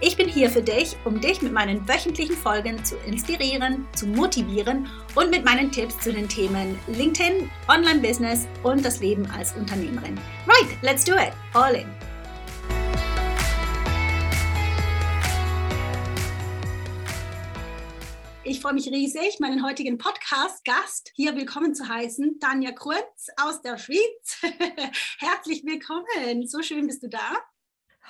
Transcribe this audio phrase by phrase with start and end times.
[0.00, 4.88] Ich bin hier für dich, um dich mit meinen wöchentlichen Folgen zu inspirieren, zu motivieren
[5.16, 10.16] und mit meinen Tipps zu den Themen LinkedIn, Online-Business und das Leben als Unternehmerin.
[10.46, 11.32] Right, let's do it.
[11.52, 11.88] All in.
[18.44, 23.76] Ich freue mich riesig, meinen heutigen Podcast-Gast hier willkommen zu heißen, Tanja Krutz aus der
[23.78, 24.42] Schweiz.
[25.18, 26.46] Herzlich willkommen.
[26.46, 27.36] So schön bist du da.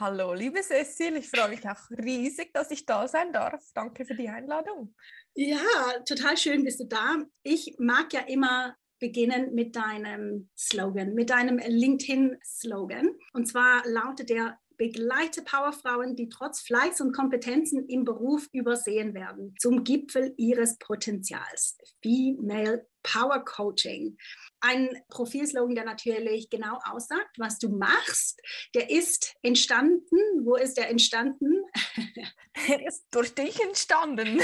[0.01, 3.61] Hallo, liebe Cecil, ich freue mich auch riesig, dass ich da sein darf.
[3.75, 4.95] Danke für die Einladung.
[5.35, 5.59] Ja,
[6.07, 7.17] total schön bist du da.
[7.43, 13.11] Ich mag ja immer beginnen mit deinem Slogan, mit deinem LinkedIn-Slogan.
[13.33, 19.57] Und zwar lautet der begleite Powerfrauen, die trotz Fleiß und Kompetenzen im Beruf übersehen werden,
[19.59, 21.77] zum Gipfel ihres Potenzials.
[22.03, 24.17] Female Power Coaching
[24.61, 28.41] ein Profilslogan, der natürlich genau aussagt, was du machst.
[28.75, 30.17] Der ist entstanden.
[30.43, 31.65] Wo ist der entstanden?
[32.67, 34.41] Er ist durch dich entstanden.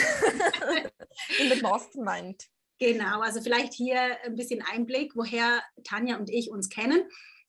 [1.41, 2.45] In der Mastermind.
[2.79, 7.09] Genau, also vielleicht hier ein bisschen Einblick, woher Tanja und ich uns kennen.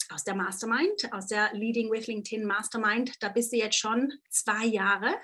[0.10, 3.14] Aus der Mastermind, aus der Leading with LinkedIn Mastermind.
[3.22, 5.16] Da bist du jetzt schon zwei Jahre.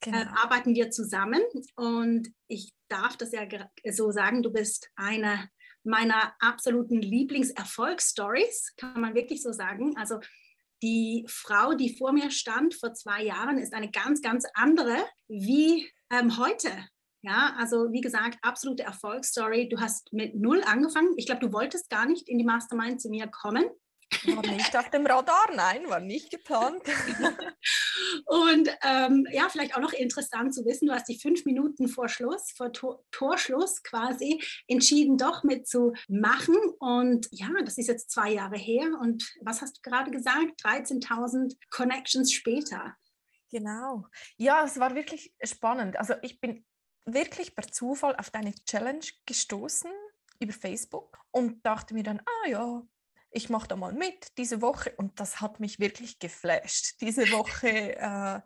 [0.00, 0.18] Äh, genau.
[0.18, 1.42] Äh, arbeiten wir zusammen
[1.74, 3.46] und ich darf das ja
[3.92, 5.50] so sagen, du bist eine
[5.86, 9.96] meiner absoluten Lieblingserfolgsstories, kann man wirklich so sagen.
[9.96, 10.20] Also
[10.82, 14.96] die Frau, die vor mir stand vor zwei Jahren, ist eine ganz, ganz andere
[15.28, 16.70] wie ähm, heute.
[17.22, 19.68] Ja, also wie gesagt, absolute Erfolgsstory.
[19.68, 21.14] Du hast mit null angefangen.
[21.16, 23.64] Ich glaube, du wolltest gar nicht in die Mastermind zu mir kommen.
[24.26, 26.82] War nicht auf dem Radar, nein, war nicht geplant.
[28.26, 32.08] und ähm, ja, vielleicht auch noch interessant zu wissen, du hast dich fünf Minuten vor
[32.08, 36.56] Schluss, vor Tor Torschluss quasi entschieden, doch mitzumachen.
[36.78, 38.86] Und ja, das ist jetzt zwei Jahre her.
[39.00, 40.60] Und was hast du gerade gesagt?
[40.62, 42.96] 13.000 Connections später.
[43.50, 44.06] Genau.
[44.36, 45.98] Ja, es war wirklich spannend.
[45.98, 46.64] Also ich bin
[47.04, 49.90] wirklich per Zufall auf deine Challenge gestoßen
[50.40, 52.82] über Facebook und dachte mir dann, ah ja,
[53.36, 57.96] ich mache da mal mit diese Woche und das hat mich wirklich geflasht, diese Woche
[57.96, 58.40] äh,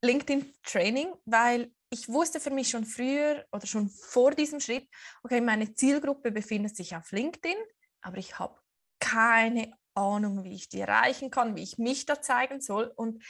[0.00, 4.88] LinkedIn Training, weil ich wusste für mich schon früher oder schon vor diesem Schritt,
[5.24, 7.56] okay, meine Zielgruppe befindet sich auf LinkedIn,
[8.00, 8.56] aber ich habe
[9.00, 12.92] keine Ahnung, wie ich die erreichen kann, wie ich mich da zeigen soll.
[12.94, 13.24] Und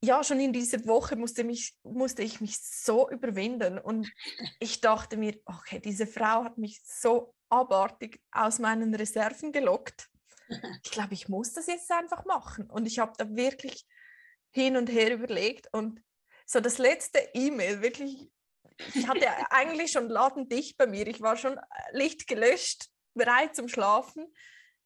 [0.00, 3.78] ja, schon in dieser Woche musste, mich, musste ich mich so überwinden.
[3.78, 4.12] Und
[4.60, 10.08] ich dachte mir, okay, diese Frau hat mich so abartig aus meinen Reserven gelockt.
[10.82, 12.70] Ich glaube, ich muss das jetzt einfach machen.
[12.70, 13.86] Und ich habe da wirklich
[14.50, 16.02] hin und her überlegt und
[16.46, 18.30] so das letzte E-Mail, wirklich,
[18.94, 21.06] ich hatte eigentlich schon ladendicht bei mir.
[21.06, 24.32] Ich war schon äh, Licht gelöscht, bereit zum Schlafen.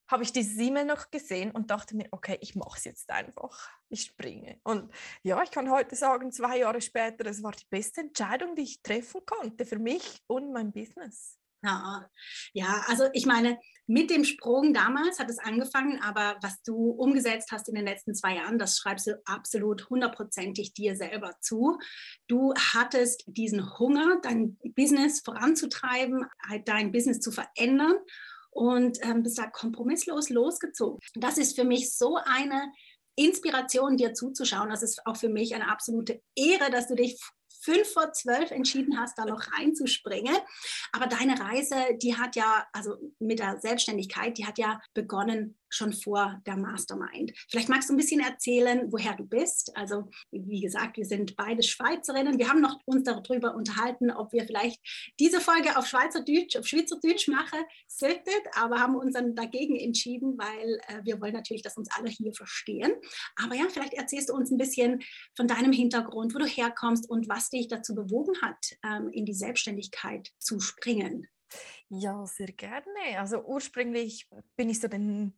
[0.09, 3.71] Habe ich dieses E-Mail noch gesehen und dachte mir, okay, ich mache es jetzt einfach.
[3.89, 4.61] Ich springe.
[4.65, 4.93] Und
[5.23, 8.83] ja, ich kann heute sagen, zwei Jahre später, es war die beste Entscheidung, die ich
[8.83, 11.39] treffen konnte für mich und mein Business.
[11.65, 12.11] Ja,
[12.55, 13.57] ja, also ich meine,
[13.87, 18.15] mit dem Sprung damals hat es angefangen, aber was du umgesetzt hast in den letzten
[18.15, 21.79] zwei Jahren, das schreibst du absolut hundertprozentig dir selber zu.
[22.27, 27.95] Du hattest diesen Hunger, dein Business voranzutreiben, halt dein Business zu verändern
[28.51, 30.99] und ähm, bist da kompromisslos losgezogen.
[31.15, 32.73] Das ist für mich so eine
[33.15, 34.71] Inspiration, dir zuzuschauen.
[34.71, 37.21] Das ist auch für mich eine absolute Ehre, dass du dich
[37.63, 40.37] fünf vor zwölf entschieden hast, da noch reinzuspringen.
[40.93, 45.93] Aber deine Reise, die hat ja, also mit der Selbstständigkeit, die hat ja begonnen schon
[45.93, 47.33] vor der Mastermind.
[47.51, 49.77] Vielleicht magst du ein bisschen erzählen, woher du bist.
[49.77, 52.39] Also wie gesagt, wir sind beide Schweizerinnen.
[52.39, 54.81] Wir haben noch uns darüber unterhalten, ob wir vielleicht
[55.19, 60.81] diese Folge auf Schweizerdeutsch, auf Schweizerdeutsch machen sollten, aber haben uns dann dagegen entschieden, weil
[60.89, 62.93] äh, wir wollen natürlich, dass uns alle hier verstehen.
[63.37, 65.03] Aber ja, vielleicht erzählst du uns ein bisschen
[65.37, 69.35] von deinem Hintergrund, wo du herkommst und was dich dazu bewogen hat, ähm, in die
[69.35, 71.29] Selbstständigkeit zu springen.
[71.95, 73.19] Ja, sehr gerne.
[73.19, 75.35] Also ursprünglich bin ich so den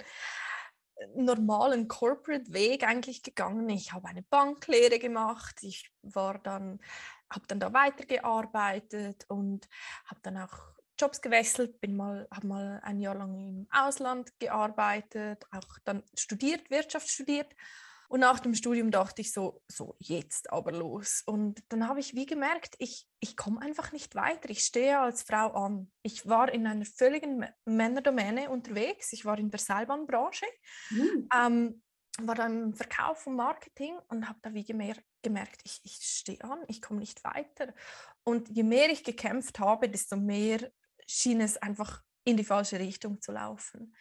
[0.95, 3.69] äh, normalen Corporate Weg eigentlich gegangen.
[3.71, 5.56] Ich habe eine Banklehre gemacht.
[5.62, 6.81] Ich war dann,
[7.29, 9.69] habe dann da weitergearbeitet und
[10.06, 10.56] habe dann auch
[10.97, 16.71] Jobs gewechselt, bin mal, habe mal ein Jahr lang im Ausland gearbeitet, auch dann studiert,
[16.71, 17.53] Wirtschaft studiert
[18.09, 21.23] und nach dem Studium dachte ich so, so jetzt aber los.
[21.27, 24.51] Und dann habe ich wie gemerkt, ich, ich komme einfach nicht weiter.
[24.51, 25.91] Ich stehe als Frau an.
[26.03, 29.12] Ich war in einer völligen Männerdomäne unterwegs.
[29.12, 30.47] Ich war in der Seilbahnbranche,
[30.91, 31.29] mhm.
[31.35, 31.83] ähm,
[32.19, 36.43] war dann im Verkauf und Marketing und habe da wie gemerkt, gemerkt ich, ich stehe
[36.45, 37.75] an, ich komme nicht weiter.
[38.23, 40.71] Und je mehr ich gekämpft habe, desto mehr
[41.07, 43.95] schien es einfach in die falsche Richtung zu laufen.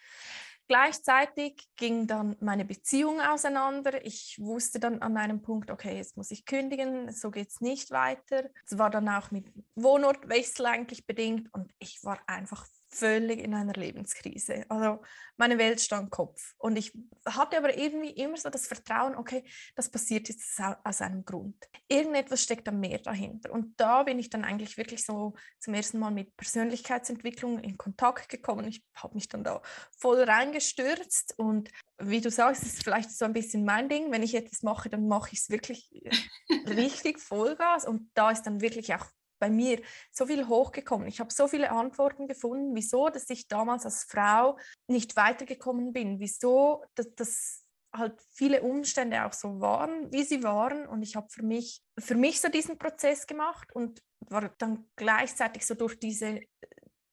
[0.66, 4.04] Gleichzeitig ging dann meine Beziehung auseinander.
[4.04, 7.90] Ich wusste dann an einem Punkt, okay, jetzt muss ich kündigen, so geht es nicht
[7.90, 8.48] weiter.
[8.64, 13.72] Es war dann auch mit Wohnortwechsel eigentlich bedingt und ich war einfach völlig in einer
[13.72, 14.64] Lebenskrise.
[14.68, 15.02] Also
[15.36, 16.54] meine Welt stand Kopf.
[16.58, 16.96] Und ich
[17.26, 19.44] hatte aber irgendwie immer so das Vertrauen, okay,
[19.74, 21.56] das passiert jetzt aus einem Grund.
[21.88, 23.52] Irgendetwas steckt da mehr dahinter.
[23.52, 28.28] Und da bin ich dann eigentlich wirklich so zum ersten Mal mit Persönlichkeitsentwicklung in Kontakt
[28.28, 28.66] gekommen.
[28.68, 29.60] Ich habe mich dann da
[29.98, 34.10] voll reingestürzt und wie du sagst, ist vielleicht so ein bisschen mein Ding.
[34.10, 35.90] Wenn ich etwas mache, dann mache ich es wirklich
[36.66, 37.86] richtig Vollgas.
[37.86, 39.06] Und da ist dann wirklich auch
[39.38, 39.80] bei mir
[40.12, 41.08] so viel hochgekommen.
[41.08, 46.20] Ich habe so viele Antworten gefunden, wieso, dass ich damals als Frau nicht weitergekommen bin,
[46.20, 50.86] wieso, dass, dass halt viele Umstände auch so waren, wie sie waren.
[50.86, 55.66] Und ich habe für mich, für mich so diesen Prozess gemacht und war dann gleichzeitig
[55.66, 56.40] so durch diese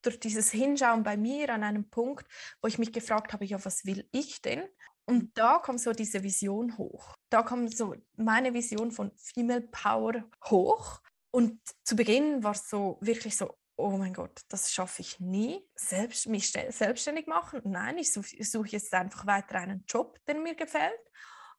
[0.04, 2.26] durch dieses Hinschauen bei mir an einem Punkt,
[2.62, 4.64] wo ich mich gefragt habe, ja, was will ich denn?
[5.06, 7.16] Und da kommt so diese Vision hoch.
[7.30, 11.01] Da kommt so meine Vision von Female Power hoch.
[11.32, 15.66] Und zu Beginn war es so wirklich so, oh mein Gott, das schaffe ich nie.
[15.76, 17.62] Selbst, mich selbstständig machen?
[17.64, 21.00] Nein, ich suche such jetzt einfach weiter einen Job, der mir gefällt.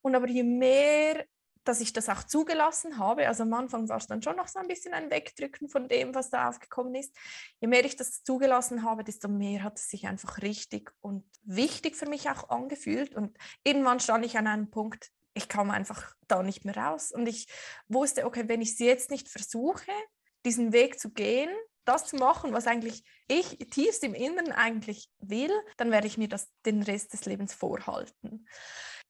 [0.02, 1.24] Und aber je mehr,
[1.64, 4.58] dass ich das auch zugelassen habe, also am Anfang war es dann schon noch so
[4.58, 7.16] ein bisschen ein Wegdrücken von dem, was da aufgekommen ist.
[7.60, 11.96] Je mehr ich das zugelassen habe, desto mehr hat es sich einfach richtig und wichtig
[11.96, 13.14] für mich auch angefühlt.
[13.14, 17.12] Und irgendwann stand ich an einem Punkt, ich kam einfach da nicht mehr raus.
[17.12, 17.46] Und ich
[17.88, 19.90] wusste, okay, wenn ich es jetzt nicht versuche,
[20.44, 21.50] diesen Weg zu gehen,
[21.84, 26.28] das zu machen, was eigentlich ich tiefst im Inneren eigentlich will, dann werde ich mir
[26.28, 28.46] das den Rest des Lebens vorhalten.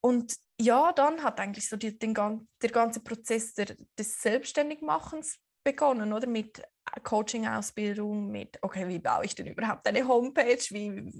[0.00, 6.12] Und ja, dann hat eigentlich so die, den, der ganze Prozess der, des Selbstständigmachens begonnen,
[6.12, 6.62] oder mit
[7.00, 11.10] Coaching-Ausbildung mit, okay, wie baue ich denn überhaupt eine Homepage, wie,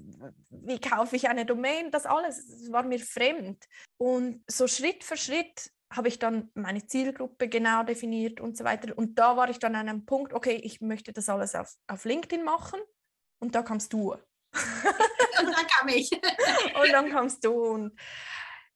[0.50, 3.64] wie kaufe ich eine Domain, das alles das war mir fremd.
[3.98, 8.96] Und so Schritt für Schritt habe ich dann meine Zielgruppe genau definiert und so weiter.
[8.96, 12.04] Und da war ich dann an einem Punkt, okay, ich möchte das alles auf, auf
[12.04, 12.80] LinkedIn machen
[13.40, 14.12] und da kamst du.
[14.12, 16.10] und dann kam ich.
[16.12, 17.98] und dann kamst du und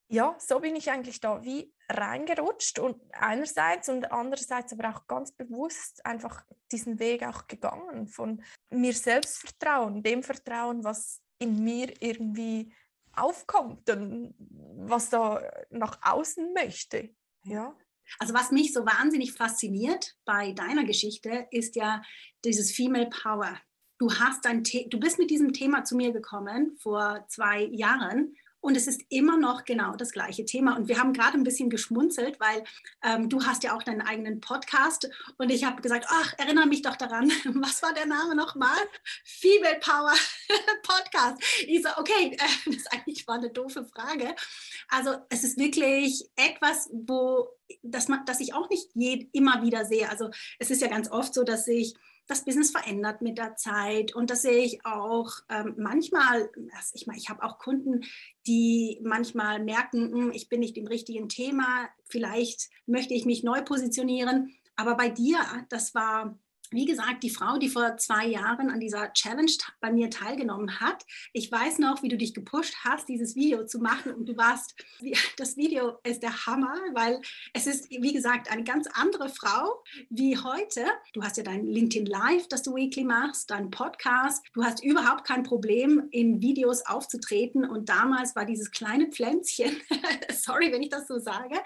[0.08, 5.32] ja, so bin ich eigentlich da wie reingerutscht und einerseits und andererseits aber auch ganz
[5.32, 11.93] bewusst einfach diesen Weg auch gegangen von mir selbst Vertrauen, dem Vertrauen, was in mir
[12.01, 12.72] irgendwie
[13.13, 17.15] aufkommt und was da nach außen möchte.
[17.44, 17.77] Ja.
[18.19, 22.03] Also was mich so wahnsinnig fasziniert bei deiner Geschichte ist ja
[22.44, 23.58] dieses Female Power.
[23.98, 28.36] Du hast ein du bist mit diesem Thema zu mir gekommen vor zwei Jahren
[28.67, 30.75] und es ist immer noch genau das gleiche Thema.
[30.77, 32.65] Und wir haben gerade ein bisschen geschmunzelt, weil
[33.05, 35.08] ähm, du hast ja auch deinen eigenen Podcast.
[35.39, 37.31] Und ich habe gesagt, ach, erinnere mich doch daran.
[37.63, 38.77] Was war der Name nochmal?
[39.25, 40.15] Female Power
[40.82, 41.41] Podcast.
[41.69, 44.35] Ich so, okay, äh, das eigentlich war eine doofe Frage.
[44.89, 47.46] Also es ist wirklich etwas, wo
[47.85, 50.11] das, das ich auch nicht je, immer wieder sehe.
[50.11, 51.94] Also es ist ja ganz oft so, dass ich
[52.26, 54.14] das Business verändert mit der Zeit.
[54.14, 58.02] Und das sehe ich auch ähm, manchmal, also ich meine, ich habe auch Kunden,
[58.46, 63.62] die manchmal merken, hm, ich bin nicht im richtigen Thema, vielleicht möchte ich mich neu
[63.62, 64.52] positionieren.
[64.76, 66.38] Aber bei dir, das war
[66.70, 71.05] wie gesagt, die Frau, die vor zwei Jahren an dieser Challenge bei mir teilgenommen hat.
[71.32, 74.75] Ich weiß noch, wie du dich gepusht hast, dieses Video zu machen und du warst,
[75.37, 77.20] das Video ist der Hammer, weil
[77.53, 80.85] es ist, wie gesagt, eine ganz andere Frau wie heute.
[81.13, 84.44] Du hast ja dein LinkedIn Live, das du weekly machst, dein Podcast.
[84.53, 89.77] Du hast überhaupt kein Problem, in Videos aufzutreten und damals war dieses kleine Pflänzchen,
[90.32, 91.56] sorry, wenn ich das so sage,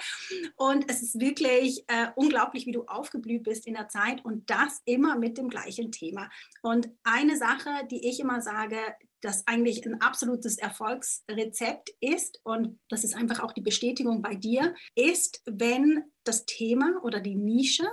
[0.57, 4.83] und es ist wirklich äh, unglaublich, wie du aufgeblüht bist in der Zeit und das
[4.91, 6.31] immer mit dem gleichen Thema.
[6.63, 8.77] Und eine Sache, die ich immer sage,
[9.21, 14.75] das eigentlich ein absolutes Erfolgsrezept ist, und das ist einfach auch die Bestätigung bei dir,
[14.95, 17.87] ist, wenn das Thema oder die Nische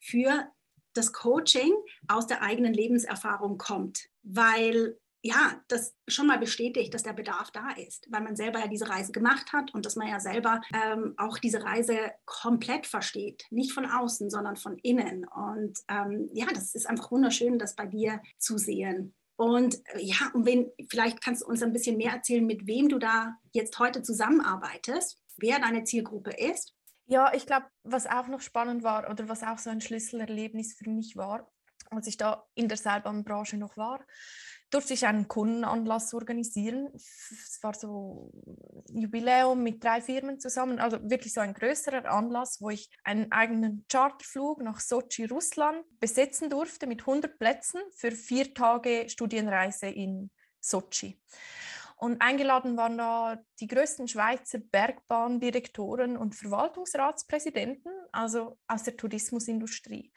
[0.00, 0.48] für
[0.94, 1.72] das Coaching
[2.08, 4.08] aus der eigenen Lebenserfahrung kommt.
[4.22, 8.66] Weil ja, das schon mal bestätigt, dass der Bedarf da ist, weil man selber ja
[8.66, 13.44] diese Reise gemacht hat und dass man ja selber ähm, auch diese Reise komplett versteht.
[13.50, 15.24] Nicht von außen, sondern von innen.
[15.28, 19.14] Und ähm, ja, das ist einfach wunderschön, das bei dir zu sehen.
[19.36, 22.88] Und äh, ja, und wenn, vielleicht kannst du uns ein bisschen mehr erzählen, mit wem
[22.88, 26.74] du da jetzt heute zusammenarbeitest, wer deine Zielgruppe ist.
[27.06, 30.90] Ja, ich glaube, was auch noch spannend war oder was auch so ein Schlüsselerlebnis für
[30.90, 31.48] mich war,
[31.90, 34.04] als ich da in der Seilbahnbranche noch war,
[34.72, 36.88] durfte ich einen Kundenanlass organisieren.
[36.94, 38.32] Es war so
[38.88, 43.30] ein Jubiläum mit drei Firmen zusammen, also wirklich so ein größerer Anlass, wo ich einen
[43.30, 50.30] eigenen Charterflug nach Sochi, Russland besetzen durfte mit 100 Plätzen für vier Tage Studienreise in
[50.60, 51.20] Sochi.
[51.96, 60.12] Und eingeladen waren da die größten Schweizer Bergbahndirektoren und Verwaltungsratspräsidenten, also aus der Tourismusindustrie.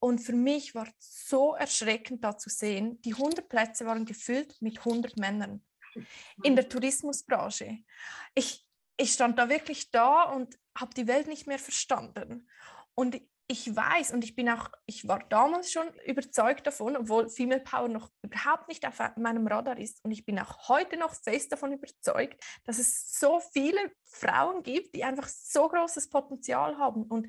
[0.00, 4.60] Und für mich war es so erschreckend da zu sehen, die 100 Plätze waren gefüllt
[4.60, 5.64] mit 100 Männern
[6.42, 7.78] in der Tourismusbranche.
[8.34, 12.48] Ich, ich stand da wirklich da und habe die Welt nicht mehr verstanden.
[12.94, 17.62] Und ich weiß und ich bin auch, ich war damals schon überzeugt davon, obwohl Female
[17.62, 20.04] Power noch überhaupt nicht auf meinem Radar ist.
[20.04, 24.94] Und ich bin auch heute noch fest davon überzeugt, dass es so viele Frauen gibt,
[24.94, 27.26] die einfach so großes Potenzial haben und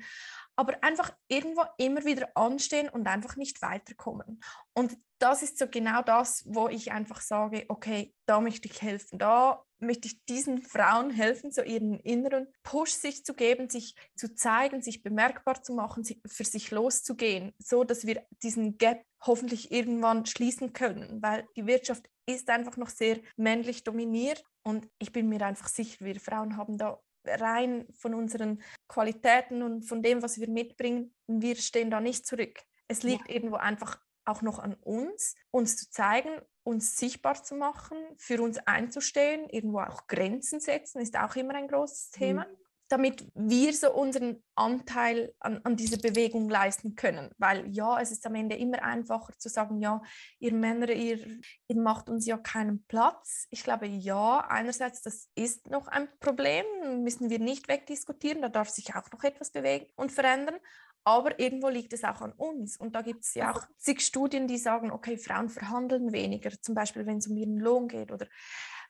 [0.60, 4.42] aber einfach irgendwo immer wieder anstehen und einfach nicht weiterkommen.
[4.74, 9.18] Und das ist so genau das, wo ich einfach sage, okay, da möchte ich helfen,
[9.18, 14.34] da möchte ich diesen Frauen helfen, so ihren inneren Push sich zu geben, sich zu
[14.34, 20.26] zeigen, sich bemerkbar zu machen, für sich loszugehen, so dass wir diesen Gap hoffentlich irgendwann
[20.26, 25.40] schließen können, weil die Wirtschaft ist einfach noch sehr männlich dominiert und ich bin mir
[25.46, 30.48] einfach sicher, wir Frauen haben da rein von unseren Qualitäten und von dem, was wir
[30.48, 32.60] mitbringen, wir stehen da nicht zurück.
[32.88, 33.34] Es liegt ja.
[33.34, 36.30] irgendwo einfach auch noch an uns, uns zu zeigen,
[36.62, 41.68] uns sichtbar zu machen, für uns einzustehen, irgendwo auch Grenzen setzen, ist auch immer ein
[41.68, 42.44] großes Thema.
[42.44, 42.60] Mhm
[42.90, 47.30] damit wir so unseren Anteil an, an dieser Bewegung leisten können.
[47.38, 50.02] Weil ja, es ist am Ende immer einfacher zu sagen, ja,
[50.40, 53.46] ihr Männer, ihr, ihr macht uns ja keinen Platz.
[53.50, 56.64] Ich glaube, ja, einerseits, das ist noch ein Problem,
[57.04, 60.56] müssen wir nicht wegdiskutieren, da darf sich auch noch etwas bewegen und verändern.
[61.04, 62.76] Aber irgendwo liegt es auch an uns.
[62.76, 66.74] Und da gibt es ja auch zig Studien, die sagen, okay, Frauen verhandeln weniger, zum
[66.74, 68.26] Beispiel wenn es um ihren Lohn geht oder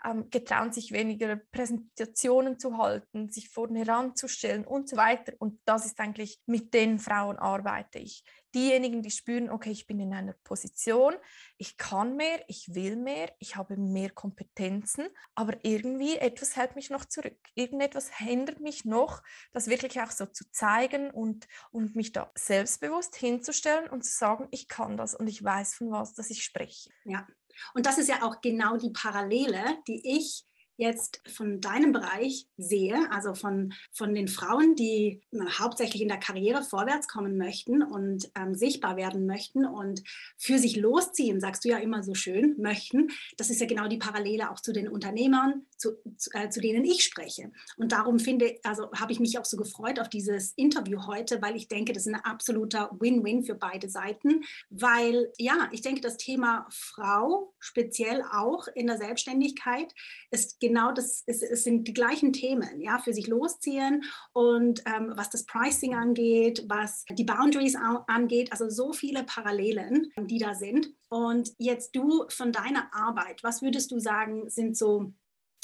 [0.04, 5.32] ähm, getrauen sich weniger Präsentationen zu halten, sich vorne heranzustellen und so weiter.
[5.38, 8.24] Und das ist eigentlich, mit den Frauen arbeite ich.
[8.54, 11.14] Diejenigen, die spüren, okay, ich bin in einer Position,
[11.56, 16.90] ich kann mehr, ich will mehr, ich habe mehr Kompetenzen, aber irgendwie etwas hält mich
[16.90, 17.38] noch zurück.
[17.54, 23.14] Irgendetwas hindert mich noch, das wirklich auch so zu zeigen und, und mich da selbstbewusst
[23.14, 26.90] hinzustellen und zu sagen, ich kann das und ich weiß, von was dass ich spreche.
[27.04, 27.28] Ja,
[27.74, 30.44] und das ist ja auch genau die Parallele, die ich
[30.80, 35.20] jetzt von deinem Bereich sehe, also von, von den Frauen, die
[35.58, 40.02] hauptsächlich in der Karriere vorwärts kommen möchten und ähm, sichtbar werden möchten und
[40.38, 43.98] für sich losziehen, sagst du ja immer so schön, möchten, das ist ja genau die
[43.98, 47.52] Parallele auch zu den Unternehmern, zu, zu, äh, zu denen ich spreche.
[47.76, 51.56] Und darum finde, also habe ich mich auch so gefreut auf dieses Interview heute, weil
[51.56, 56.16] ich denke, das ist ein absoluter Win-Win für beide Seiten, weil ja, ich denke, das
[56.16, 59.94] Thema Frau, speziell auch in der Selbstständigkeit,
[60.30, 65.12] ist genau das, ist, es sind die gleichen Themen, ja, für sich losziehen und ähm,
[65.16, 70.88] was das Pricing angeht, was die Boundaries angeht, also so viele Parallelen, die da sind.
[71.08, 75.12] Und jetzt du von deiner Arbeit, was würdest du sagen, sind so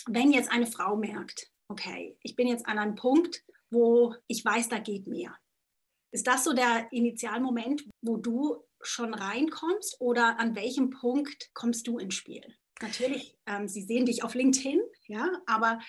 [0.06, 4.68] wenn jetzt eine Frau merkt, okay, ich bin jetzt an einem Punkt, wo ich weiß,
[4.68, 5.36] da geht mehr.
[6.12, 11.98] Ist das so der Initialmoment, wo du schon reinkommst oder an welchem Punkt kommst du
[11.98, 12.56] ins Spiel?
[12.82, 15.80] Natürlich, ähm, sie sehen dich auf LinkedIn, ja, aber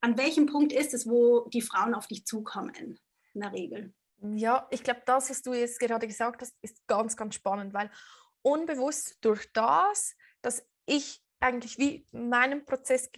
[0.00, 2.98] an welchem Punkt ist es, wo die Frauen auf dich zukommen
[3.32, 3.94] in der Regel?
[4.20, 7.90] Ja, ich glaube, das, was du jetzt gerade gesagt hast, ist ganz, ganz spannend, weil
[8.42, 13.10] unbewusst durch das, dass ich eigentlich wie meinen Prozess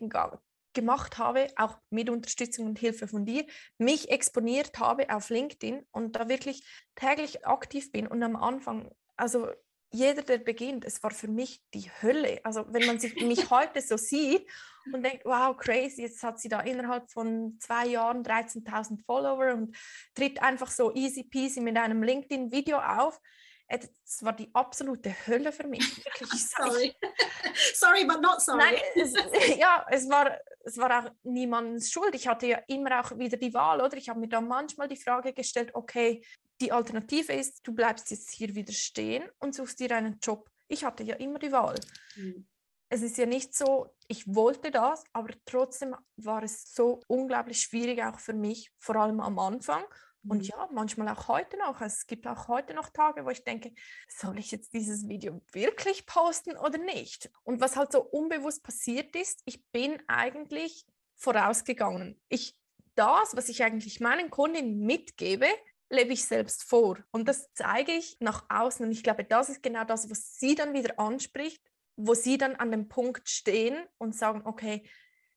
[0.73, 3.45] gemacht habe, auch mit Unterstützung und Hilfe von dir,
[3.79, 6.65] mich exponiert habe auf LinkedIn und da wirklich
[6.95, 9.49] täglich aktiv bin und am Anfang, also
[9.97, 12.41] jeder, der beginnt, es war für mich die Hölle.
[12.45, 14.47] Also wenn man sich mich heute so sieht
[14.93, 19.77] und denkt, wow, crazy, jetzt hat sie da innerhalb von zwei Jahren 13.000 Follower und
[20.15, 23.21] tritt einfach so easy peasy mit einem LinkedIn-Video auf.
[23.69, 25.83] Es war die absolute Hölle für mich.
[26.57, 26.95] sorry.
[27.75, 28.59] sorry, but not sorry.
[28.59, 29.13] Nein, es,
[29.57, 32.15] ja, es war, es war auch niemands Schuld.
[32.15, 33.97] Ich hatte ja immer auch wieder die Wahl, oder?
[33.97, 36.23] Ich habe mir dann manchmal die Frage gestellt, okay,
[36.61, 40.51] die Alternative ist, du bleibst jetzt hier wieder stehen und suchst dir einen Job.
[40.69, 41.79] Ich hatte ja immer die Wahl.
[42.17, 42.47] Mhm.
[42.89, 48.03] Es ist ja nicht so, ich wollte das, aber trotzdem war es so unglaublich schwierig
[48.03, 49.85] auch für mich, vor allem am Anfang.
[50.29, 50.45] Und mhm.
[50.45, 51.81] ja, manchmal auch heute noch.
[51.81, 53.73] Es gibt auch heute noch Tage, wo ich denke,
[54.09, 57.31] soll ich jetzt dieses Video wirklich posten oder nicht?
[57.43, 60.87] Und was halt so unbewusst passiert ist, ich bin eigentlich
[61.17, 62.21] vorausgegangen.
[62.29, 62.59] Ich
[62.97, 65.47] das, was ich eigentlich meinen Kundinnen mitgebe,
[65.91, 66.99] lebe ich selbst vor.
[67.11, 68.85] Und das zeige ich nach außen.
[68.85, 71.63] Und ich glaube, das ist genau das, was sie dann wieder anspricht,
[71.97, 74.89] wo sie dann an dem Punkt stehen und sagen, okay,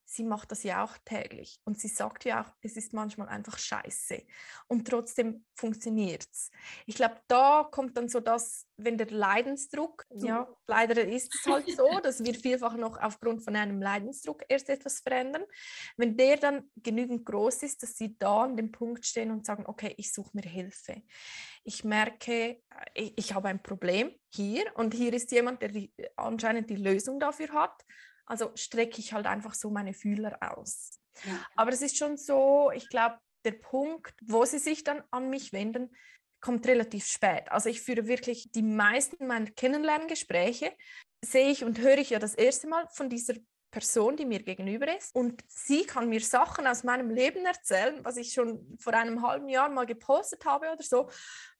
[0.09, 3.59] sie macht das ja auch täglich und sie sagt ja auch, es ist manchmal einfach
[3.59, 4.23] scheiße
[4.67, 6.49] und trotzdem funktioniert es.
[6.87, 10.25] Ich glaube, da kommt dann so das, wenn der Leidensdruck, so.
[10.25, 14.69] ja, leider ist es halt so, dass wir vielfach noch aufgrund von einem Leidensdruck erst
[14.69, 15.43] etwas verändern,
[15.95, 19.65] wenn der dann genügend groß ist, dass sie da an dem Punkt stehen und sagen,
[19.67, 21.03] okay, ich suche mir Hilfe.
[21.63, 22.63] Ich merke,
[22.95, 27.19] ich, ich habe ein Problem hier und hier ist jemand, der die, anscheinend die Lösung
[27.19, 27.85] dafür hat
[28.29, 30.91] also strecke ich halt einfach so meine Fühler aus.
[31.25, 31.45] Ja.
[31.55, 35.51] Aber es ist schon so, ich glaube, der Punkt, wo sie sich dann an mich
[35.51, 35.95] wenden,
[36.41, 37.51] kommt relativ spät.
[37.51, 40.71] Also ich führe wirklich die meisten meiner Kennenlerngespräche,
[41.23, 43.33] sehe ich und höre ich ja das erste Mal von dieser
[43.71, 45.13] Person, die mir gegenüber ist.
[45.13, 49.49] Und sie kann mir Sachen aus meinem Leben erzählen, was ich schon vor einem halben
[49.49, 51.09] Jahr mal gepostet habe oder so,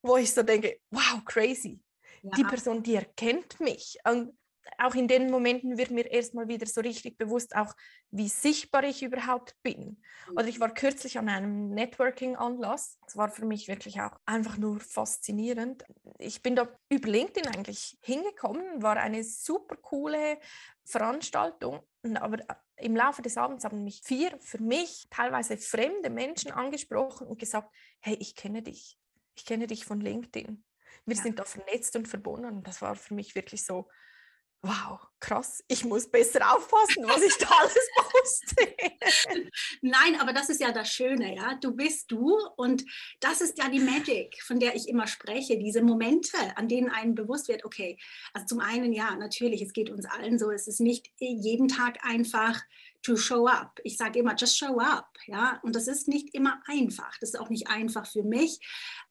[0.01, 1.81] wo ich so denke, wow, crazy.
[2.21, 2.31] Ja.
[2.35, 3.97] Die Person, die erkennt mich.
[4.05, 4.37] Und
[4.77, 7.73] auch in den Momenten wird mir erstmal wieder so richtig bewusst, auch
[8.11, 10.01] wie sichtbar ich überhaupt bin.
[10.31, 12.97] Oder ich war kürzlich an einem Networking-Anlass.
[13.05, 15.83] Das war für mich wirklich auch einfach nur faszinierend.
[16.17, 20.39] Ich bin da über LinkedIn eigentlich hingekommen, war eine super coole
[20.85, 21.81] Veranstaltung.
[22.15, 22.37] Aber
[22.77, 27.73] im Laufe des Abends haben mich vier für mich teilweise fremde Menschen angesprochen und gesagt,
[27.99, 28.97] hey, ich kenne dich.
[29.35, 30.63] Ich kenne dich von LinkedIn.
[31.05, 31.21] Wir ja.
[31.21, 32.45] sind da vernetzt und verbunden.
[32.45, 33.87] Und das war für mich wirklich so,
[34.61, 38.75] wow, krass, ich muss besser aufpassen, was ich da alles poste.
[39.81, 41.55] Nein, aber das ist ja das Schöne, ja.
[41.55, 42.83] Du bist du und
[43.19, 47.15] das ist ja die Magic, von der ich immer spreche, diese Momente, an denen einem
[47.15, 47.97] bewusst wird, okay,
[48.33, 51.97] also zum einen ja, natürlich, es geht uns allen so, es ist nicht jeden Tag
[52.03, 52.59] einfach
[53.01, 53.79] to show up.
[53.83, 55.59] Ich sage immer, just show up, ja.
[55.63, 57.17] Und das ist nicht immer einfach.
[57.19, 58.59] Das ist auch nicht einfach für mich.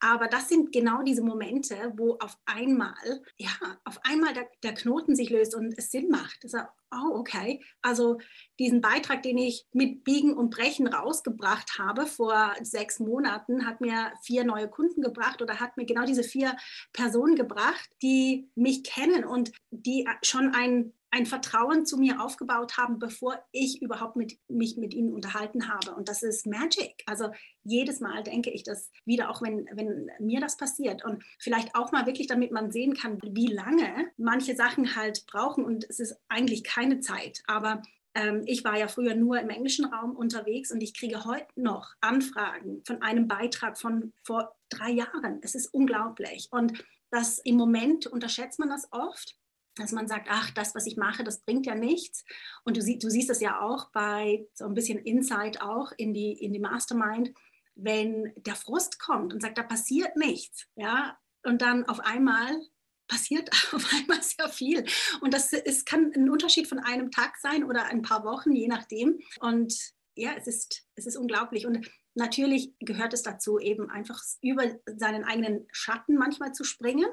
[0.01, 3.51] Aber das sind genau diese Momente, wo auf einmal, ja,
[3.85, 6.39] auf einmal der, der Knoten sich löst und es Sinn macht.
[6.43, 7.63] Das ist, oh, okay.
[7.83, 8.19] Also
[8.59, 14.13] diesen Beitrag, den ich mit Biegen und Brechen rausgebracht habe vor sechs Monaten, hat mir
[14.23, 16.57] vier neue Kunden gebracht oder hat mir genau diese vier
[16.93, 22.99] Personen gebracht, die mich kennen und die schon ein ein Vertrauen zu mir aufgebaut haben,
[22.99, 25.95] bevor ich überhaupt mit, mich mit ihnen unterhalten habe.
[25.95, 27.03] Und das ist Magic.
[27.07, 27.31] Also
[27.65, 31.05] jedes Mal denke ich das wieder, auch wenn, wenn mir das passiert.
[31.05, 35.65] Und vielleicht auch mal wirklich, damit man sehen kann, wie lange manche Sachen halt brauchen.
[35.65, 37.43] Und es ist eigentlich keine Zeit.
[37.47, 37.83] Aber
[38.15, 41.95] ähm, ich war ja früher nur im englischen Raum unterwegs und ich kriege heute noch
[42.01, 45.41] Anfragen von einem Beitrag von vor drei Jahren.
[45.43, 46.49] Es ist unglaublich.
[46.51, 49.39] Und das im Moment unterschätzt man das oft
[49.79, 52.25] dass man sagt, ach, das, was ich mache, das bringt ja nichts.
[52.65, 56.13] Und du, sie, du siehst das ja auch bei so ein bisschen Insight auch in
[56.15, 57.33] die, in die Mastermind,
[57.75, 62.61] wenn der Frust kommt und sagt, da passiert nichts, ja, und dann auf einmal
[63.09, 64.85] passiert auf einmal sehr viel.
[65.21, 68.69] Und das ist, kann ein Unterschied von einem Tag sein oder ein paar Wochen, je
[68.69, 69.21] nachdem.
[69.41, 69.75] Und
[70.15, 71.67] ja, es ist, es ist unglaublich.
[71.67, 77.09] Und natürlich gehört es dazu, eben einfach über seinen eigenen Schatten manchmal zu springen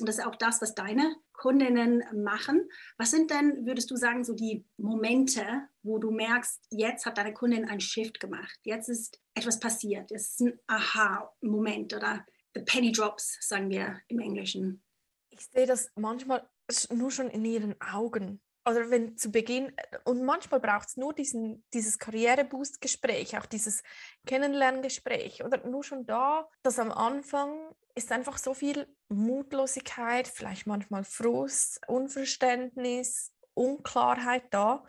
[0.00, 2.68] und das ist auch das, was deine Kundinnen machen.
[2.98, 5.44] Was sind denn, würdest du sagen, so die Momente,
[5.82, 10.30] wo du merkst, jetzt hat deine Kundin einen Shift gemacht, jetzt ist etwas passiert, es
[10.30, 14.82] ist ein Aha-Moment oder the penny drops, sagen wir im Englischen.
[15.30, 16.48] Ich sehe das manchmal
[16.90, 18.40] nur schon in ihren Augen.
[18.66, 19.72] Oder wenn zu Beginn,
[20.04, 23.82] und manchmal braucht es nur diesen, dieses Karriereboost-Gespräch, auch dieses
[24.26, 31.04] Kennenlerngespräch oder nur schon da, dass am Anfang ist einfach so viel Mutlosigkeit, vielleicht manchmal
[31.04, 34.84] Frust, Unverständnis, Unklarheit da.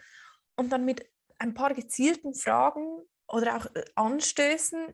[0.56, 4.94] Und dann mit ein paar gezielten Fragen oder auch äh, Anstößen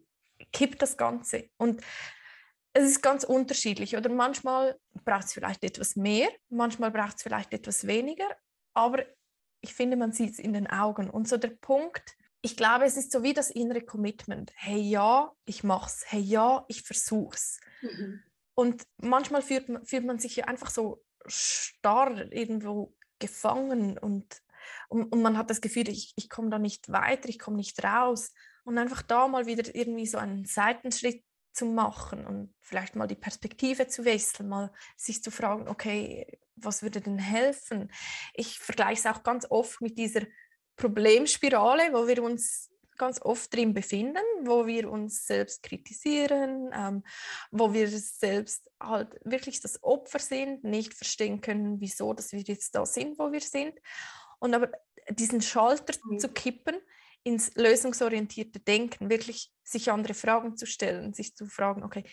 [0.51, 1.49] kippt das Ganze.
[1.57, 1.81] Und
[2.73, 3.95] es ist ganz unterschiedlich.
[3.95, 8.27] Oder manchmal braucht es vielleicht etwas mehr, manchmal braucht es vielleicht etwas weniger.
[8.73, 9.05] Aber
[9.61, 11.09] ich finde, man sieht es in den Augen.
[11.09, 14.51] Und so der Punkt, ich glaube, es ist so wie das innere Commitment.
[14.55, 16.03] Hey ja, ich mach's.
[16.07, 17.59] Hey ja, ich versuch's.
[17.81, 18.21] Mhm.
[18.55, 24.41] Und manchmal fühlt, fühlt man sich ja einfach so starr irgendwo gefangen und,
[24.89, 27.81] und, und man hat das Gefühl, ich, ich komme da nicht weiter, ich komme nicht
[27.83, 28.33] raus.
[28.65, 33.15] Und einfach da mal wieder irgendwie so einen Seitenschritt zu machen und vielleicht mal die
[33.15, 37.91] Perspektive zu wechseln, mal sich zu fragen, okay, was würde denn helfen?
[38.33, 40.21] Ich vergleiche es auch ganz oft mit dieser
[40.75, 47.03] Problemspirale, wo wir uns ganz oft drin befinden, wo wir uns selbst kritisieren, ähm,
[47.51, 52.75] wo wir selbst halt wirklich das Opfer sind, nicht verstehen können, wieso, dass wir jetzt
[52.75, 53.79] da sind, wo wir sind.
[54.39, 54.71] Und aber
[55.09, 56.19] diesen Schalter mhm.
[56.19, 56.75] zu kippen
[57.23, 62.03] ins lösungsorientierte Denken, wirklich sich andere Fragen zu stellen, sich zu fragen, okay,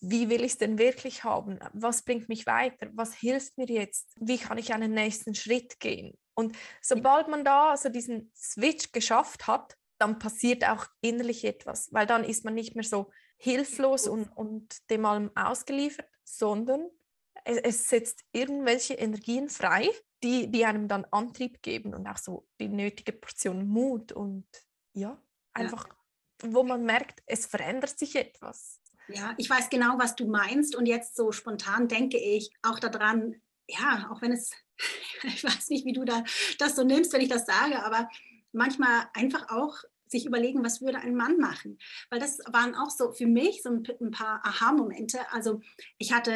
[0.00, 1.60] wie will ich es denn wirklich haben?
[1.72, 2.88] Was bringt mich weiter?
[2.94, 4.12] Was hilft mir jetzt?
[4.16, 6.18] Wie kann ich einen nächsten Schritt gehen?
[6.34, 12.06] Und sobald man da so diesen Switch geschafft hat, dann passiert auch innerlich etwas, weil
[12.06, 16.88] dann ist man nicht mehr so hilflos und, und dem allem ausgeliefert, sondern
[17.44, 19.88] es, es setzt irgendwelche Energien frei,
[20.22, 24.46] die, die einem dann Antrieb geben und auch so die nötige Portion Mut und
[24.94, 25.20] ja,
[25.52, 26.52] einfach, ja.
[26.52, 28.80] wo man merkt, es verändert sich etwas.
[29.08, 33.42] Ja, ich weiß genau, was du meinst und jetzt so spontan denke ich auch daran,
[33.68, 34.52] ja, auch wenn es,
[35.24, 36.22] ich weiß nicht, wie du da,
[36.58, 38.08] das so nimmst, wenn ich das sage, aber
[38.52, 39.76] manchmal einfach auch
[40.12, 41.78] sich überlegen, was würde ein Mann machen?
[42.10, 45.18] Weil das waren auch so für mich so ein, paar Aha-Momente.
[45.32, 45.60] Also
[45.98, 46.32] ich hatte,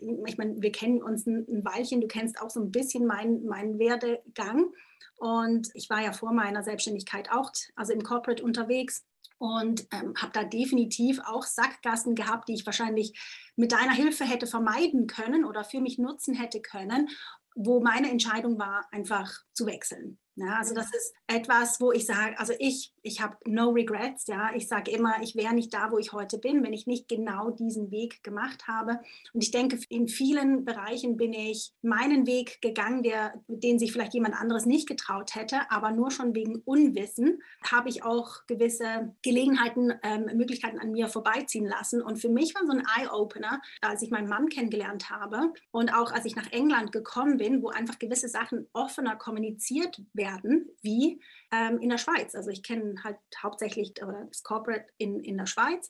[0.00, 3.78] ich meine, wir kennen uns ein, Weilchen, du kennst auch so ein bisschen meinen mein
[3.78, 4.72] Werdegang.
[5.18, 9.06] Und ich war ja vor meiner Selbstständigkeit auch, also im Corporate unterwegs
[9.38, 13.18] und ähm, habe da definitiv auch Sackgassen gehabt, die ich wahrscheinlich
[13.56, 17.08] mit deiner Hilfe hätte vermeiden können oder für mich nutzen hätte können,
[17.54, 20.18] wo meine Entscheidung war, einfach zu wechseln.
[20.38, 24.50] Ja, also das ist etwas, wo ich sage, also ich, ich habe no regrets, ja.
[24.54, 27.50] Ich sage immer, ich wäre nicht da, wo ich heute bin, wenn ich nicht genau
[27.50, 29.00] diesen Weg gemacht habe.
[29.32, 34.12] Und ich denke, in vielen Bereichen bin ich meinen Weg gegangen, der, den sich vielleicht
[34.12, 39.94] jemand anderes nicht getraut hätte, aber nur schon wegen Unwissen habe ich auch gewisse Gelegenheiten,
[40.02, 42.02] ähm, Möglichkeiten an mir vorbeiziehen lassen.
[42.02, 46.12] Und für mich war so ein Eye-Opener, als ich meinen Mann kennengelernt habe und auch
[46.12, 51.20] als ich nach England gekommen bin, wo einfach gewisse Sachen offener kommuniziert werden werden wie
[51.52, 52.34] ähm, in der Schweiz.
[52.34, 55.88] Also ich kenne halt hauptsächlich das Corporate in, in der Schweiz.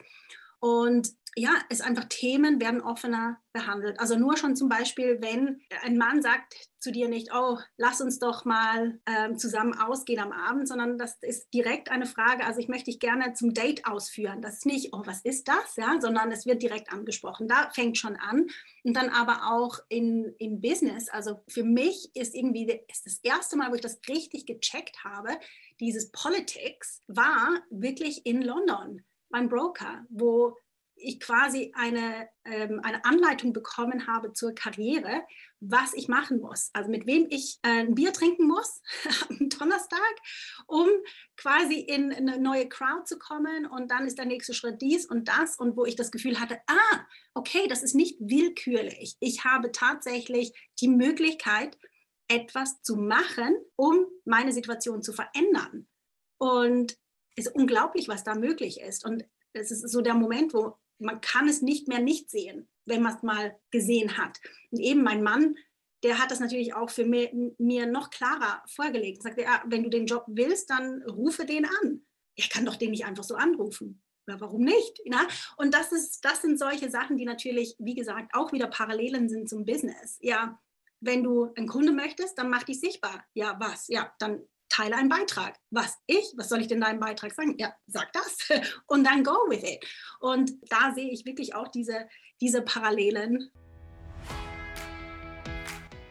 [0.60, 4.00] Und ja, es einfach Themen werden offener behandelt.
[4.00, 8.18] Also nur schon zum Beispiel, wenn ein Mann sagt zu dir nicht, oh, lass uns
[8.18, 12.68] doch mal ähm, zusammen ausgehen am Abend, sondern das ist direkt eine Frage, also ich
[12.68, 14.40] möchte dich gerne zum Date ausführen.
[14.40, 17.48] Das ist nicht, oh, was ist das, ja, sondern es wird direkt angesprochen.
[17.48, 18.46] Da fängt schon an.
[18.84, 23.58] Und dann aber auch in, im Business, also für mich ist irgendwie ist das erste
[23.58, 25.30] Mal, wo ich das richtig gecheckt habe,
[25.80, 30.56] dieses Politics war wirklich in London beim Broker, wo
[30.96, 35.22] ich quasi eine, ähm, eine Anleitung bekommen habe zur Karriere,
[35.60, 36.70] was ich machen muss.
[36.72, 38.82] Also mit wem ich äh, ein Bier trinken muss
[39.28, 40.14] am Donnerstag,
[40.66, 40.88] um
[41.36, 43.66] quasi in eine neue Crowd zu kommen.
[43.66, 45.58] Und dann ist der nächste Schritt dies und das.
[45.58, 49.16] Und wo ich das Gefühl hatte, ah, okay, das ist nicht willkürlich.
[49.20, 51.78] Ich habe tatsächlich die Möglichkeit,
[52.28, 55.86] etwas zu machen, um meine Situation zu verändern.
[56.38, 56.96] Und
[57.36, 59.04] es ist unglaublich, was da möglich ist.
[59.04, 63.02] Und es ist so der Moment, wo man kann es nicht mehr nicht sehen, wenn
[63.02, 64.38] man es mal gesehen hat.
[64.70, 65.56] Und eben mein Mann,
[66.02, 69.22] der hat das natürlich auch für mir, mir noch klarer vorgelegt.
[69.22, 72.06] Sagt er, wenn du den Job willst, dann rufe den an.
[72.34, 74.02] Ich kann doch den nicht einfach so anrufen.
[74.28, 75.00] Ja, warum nicht?
[75.04, 75.26] Ja?
[75.56, 79.48] Und das, ist, das sind solche Sachen, die natürlich, wie gesagt, auch wieder Parallelen sind
[79.48, 80.18] zum Business.
[80.20, 80.60] Ja,
[81.00, 83.24] wenn du einen Kunde möchtest, dann mach dich sichtbar.
[83.34, 83.88] Ja, was?
[83.88, 85.58] Ja, dann teile einen Beitrag.
[85.70, 86.32] Was ich?
[86.36, 87.56] Was soll ich denn deinem Beitrag sagen?
[87.58, 88.36] Ja, sag das
[88.86, 89.84] und dann go with it.
[90.20, 92.08] Und da sehe ich wirklich auch diese,
[92.40, 93.50] diese Parallelen.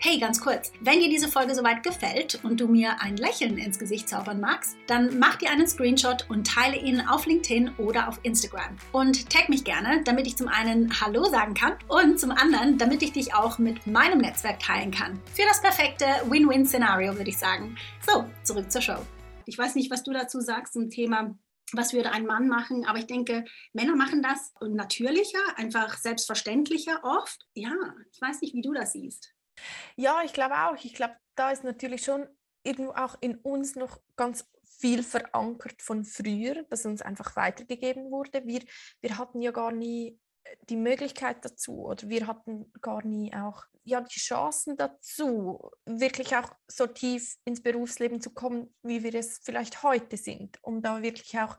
[0.07, 3.79] Hey, ganz kurz, wenn dir diese Folge soweit gefällt und du mir ein Lächeln ins
[3.79, 8.19] Gesicht zaubern magst, dann mach dir einen Screenshot und teile ihn auf LinkedIn oder auf
[8.21, 8.77] Instagram.
[8.91, 13.01] Und tag mich gerne, damit ich zum einen Hallo sagen kann und zum anderen, damit
[13.01, 15.19] ich dich auch mit meinem Netzwerk teilen kann.
[15.33, 17.75] Für das perfekte Win-Win-Szenario, würde ich sagen.
[18.05, 18.99] So, zurück zur Show.
[19.47, 21.35] Ich weiß nicht, was du dazu sagst zum Thema
[21.73, 22.85] was würde ein Mann machen?
[22.85, 27.47] Aber ich denke, Männer machen das natürlicher, einfach selbstverständlicher oft.
[27.55, 27.73] Ja,
[28.11, 29.34] ich weiß nicht, wie du das siehst.
[29.95, 30.75] Ja, ich glaube auch.
[30.83, 32.27] Ich glaube, da ist natürlich schon
[32.63, 34.45] irgendwo auch in uns noch ganz
[34.79, 38.45] viel verankert von früher, das uns einfach weitergegeben wurde.
[38.45, 38.61] Wir,
[39.01, 43.63] wir hatten ja gar nie äh, die Möglichkeit dazu oder wir hatten gar nie auch
[43.83, 49.39] ja, die Chancen dazu, wirklich auch so tief ins Berufsleben zu kommen, wie wir es
[49.43, 51.55] vielleicht heute sind, um da wirklich auch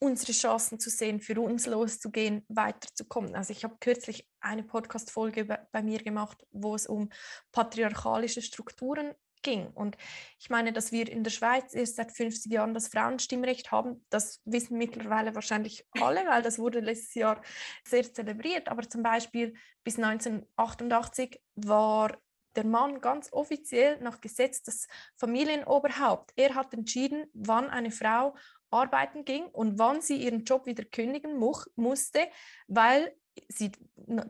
[0.00, 3.34] unsere Chancen zu sehen, für uns loszugehen, weiterzukommen.
[3.34, 7.10] Also ich habe kürzlich eine Podcast-Folge bei mir gemacht, wo es um
[7.52, 9.68] patriarchalische Strukturen ging.
[9.68, 9.96] Und
[10.38, 14.40] ich meine, dass wir in der Schweiz erst seit 50 Jahren das Frauenstimmrecht haben, das
[14.44, 17.42] wissen mittlerweile wahrscheinlich alle, weil das wurde letztes Jahr
[17.84, 18.68] sehr zelebriert.
[18.68, 22.16] Aber zum Beispiel bis 1988 war
[22.56, 26.32] der Mann ganz offiziell nach Gesetz das Familienoberhaupt.
[26.34, 28.34] Er hat entschieden, wann eine Frau
[28.70, 32.28] arbeiten ging und wann sie ihren Job wieder kündigen mu musste,
[32.66, 33.14] weil
[33.48, 33.72] sie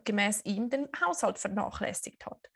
[0.05, 2.49] gemäß ihm den Haushalt vernachlässigt hat.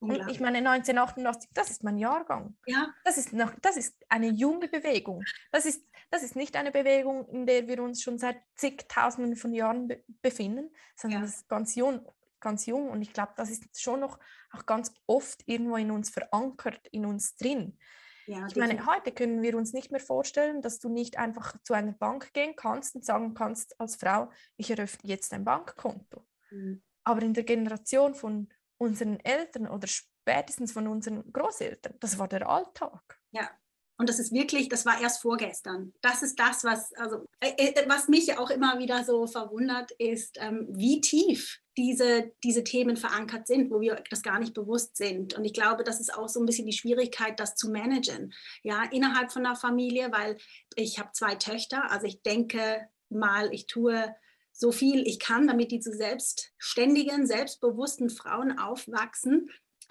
[0.00, 2.56] Und ich meine, 1988, das ist mein Jahrgang.
[2.66, 2.92] Ja.
[3.04, 5.24] Das, ist noch, das ist eine junge Bewegung.
[5.50, 9.54] Das ist, das ist nicht eine Bewegung, in der wir uns schon seit zigtausenden von
[9.54, 11.26] Jahren be befinden, sondern ja.
[11.26, 12.06] das ist ganz jung,
[12.40, 12.90] ganz jung.
[12.90, 14.18] Und ich glaube, das ist schon noch
[14.52, 17.78] auch ganz oft irgendwo in uns verankert, in uns drin.
[18.26, 21.74] Ja, ich meine, heute können wir uns nicht mehr vorstellen, dass du nicht einfach zu
[21.74, 26.26] einer Bank gehen kannst und sagen kannst als Frau, ich eröffne jetzt ein Bankkonto.
[26.50, 26.82] Mhm.
[27.04, 32.48] Aber in der Generation von unseren Eltern oder spätestens von unseren Großeltern, das war der
[32.48, 33.20] Alltag.
[33.30, 33.50] Ja,
[33.96, 35.92] und das ist wirklich, das war erst vorgestern.
[36.00, 40.36] Das ist das, was, also, äh, äh, was mich auch immer wieder so verwundert, ist,
[40.40, 45.34] ähm, wie tief diese, diese Themen verankert sind, wo wir das gar nicht bewusst sind.
[45.34, 48.32] Und ich glaube, das ist auch so ein bisschen die Schwierigkeit, das zu managen.
[48.62, 50.38] Ja, innerhalb von der Familie, weil
[50.74, 51.90] ich habe zwei Töchter.
[51.90, 54.14] Also ich denke mal, ich tue
[54.56, 59.50] so viel ich kann, damit die zu selbstständigen, selbstbewussten Frauen aufwachsen,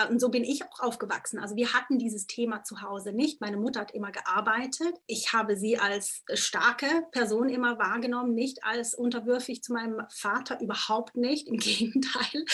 [0.10, 1.40] und so bin ich auch aufgewachsen.
[1.40, 3.42] Also wir hatten dieses Thema zu Hause nicht.
[3.42, 4.96] Meine Mutter hat immer gearbeitet.
[5.06, 11.16] Ich habe sie als starke Person immer wahrgenommen, nicht als unterwürfig zu meinem Vater, überhaupt
[11.16, 12.46] nicht, im Gegenteil.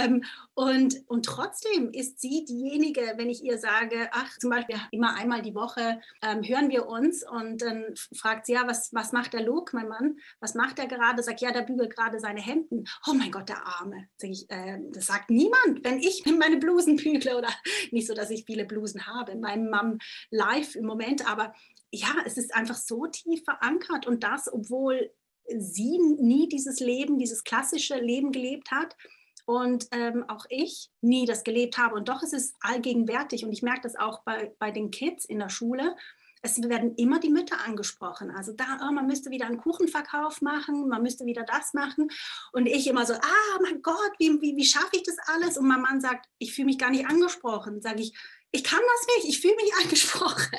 [0.00, 0.24] Ähm,
[0.54, 5.42] und, und trotzdem ist sie diejenige, wenn ich ihr sage, ach, zum Beispiel immer einmal
[5.42, 7.84] die Woche ähm, hören wir uns und dann
[8.16, 10.16] fragt sie, ja, was, was macht der Luke, mein Mann?
[10.40, 11.22] Was macht er gerade?
[11.22, 12.84] Sagt, ja, der bügelt gerade seine Hemden.
[13.06, 14.08] Oh mein Gott, der Arme.
[14.16, 15.84] Sag ich, äh, das sagt niemand.
[15.84, 17.48] Wenn ich meine Blumen Blusenbügle oder
[17.90, 19.98] nicht so, dass ich viele Blusen habe in meinem Mom
[20.30, 21.52] Live im Moment, aber
[21.90, 25.10] ja, es ist einfach so tief verankert und das, obwohl
[25.56, 28.94] sie nie dieses Leben, dieses klassische Leben gelebt hat
[29.46, 31.94] und ähm, auch ich nie das gelebt habe.
[31.94, 35.38] Und doch ist es allgegenwärtig und ich merke das auch bei, bei den Kids in
[35.38, 35.96] der Schule
[36.42, 38.30] es werden immer die Mütter angesprochen.
[38.30, 42.08] Also da, oh, man müsste wieder einen Kuchenverkauf machen, man müsste wieder das machen.
[42.52, 45.56] Und ich immer so, ah, mein Gott, wie, wie, wie schaffe ich das alles?
[45.58, 47.80] Und mein Mann sagt, ich fühle mich gar nicht angesprochen.
[47.80, 48.14] Sage ich,
[48.50, 50.58] ich kann das nicht, ich fühle mich angesprochen.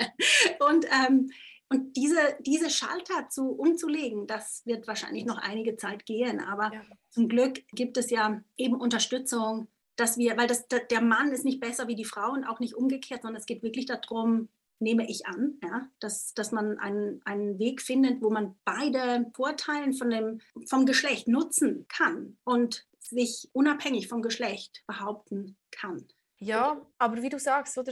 [0.60, 1.32] Und, ähm,
[1.70, 6.39] und diese, diese Schalter zu, umzulegen, das wird wahrscheinlich noch einige Zeit gehen.
[6.39, 6.82] Aber ja.
[7.10, 11.60] zum Glück gibt es ja eben Unterstützung, dass wir, weil das, der Mann ist nicht
[11.60, 15.26] besser wie die Frau und auch nicht umgekehrt, sondern es geht wirklich darum, nehme ich
[15.26, 20.42] an, ja, dass, dass man einen, einen Weg findet, wo man beide Vorteile von dem,
[20.68, 26.08] vom Geschlecht nutzen kann und sich unabhängig vom Geschlecht behaupten kann.
[26.42, 27.92] Ja, aber wie du sagst, oder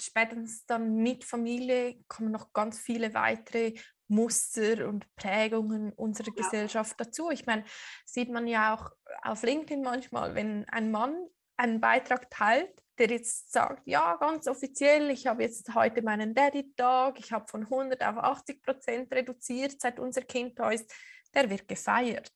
[0.00, 3.74] spätestens dann mit Familie kommen noch ganz viele weitere
[4.06, 6.42] Muster und Prägungen unserer ja.
[6.42, 7.30] Gesellschaft dazu.
[7.30, 7.64] Ich meine,
[8.04, 11.16] sieht man ja auch auf LinkedIn manchmal, wenn ein Mann
[11.56, 17.18] einen Beitrag teilt, der jetzt sagt, ja, ganz offiziell, ich habe jetzt heute meinen Daddy-Tag,
[17.18, 20.92] ich habe von 100 auf 80 Prozent reduziert, seit unser Kind da ist,
[21.34, 22.30] der wird gefeiert.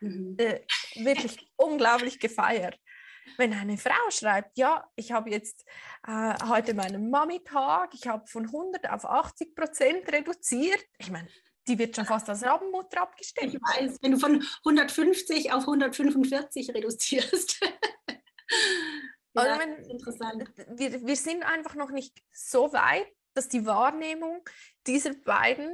[0.00, 0.36] Mhm.
[0.38, 0.60] Äh,
[0.96, 2.78] wirklich unglaublich gefeiert.
[3.36, 5.66] Wenn eine Frau schreibt, ja, ich habe jetzt
[6.06, 11.28] äh, heute meinen Mami-Tag, ich habe von 100 auf 80 Prozent reduziert, ich meine,
[11.68, 13.52] die wird schon fast als Rabenmutter abgestellt.
[13.52, 17.60] Ich weiß, wenn du von 150 auf 145 reduzierst.
[19.36, 20.44] Ja, wenn, interessant.
[20.76, 24.42] Wir, wir sind einfach noch nicht so weit, dass die Wahrnehmung
[24.86, 25.70] dieser beiden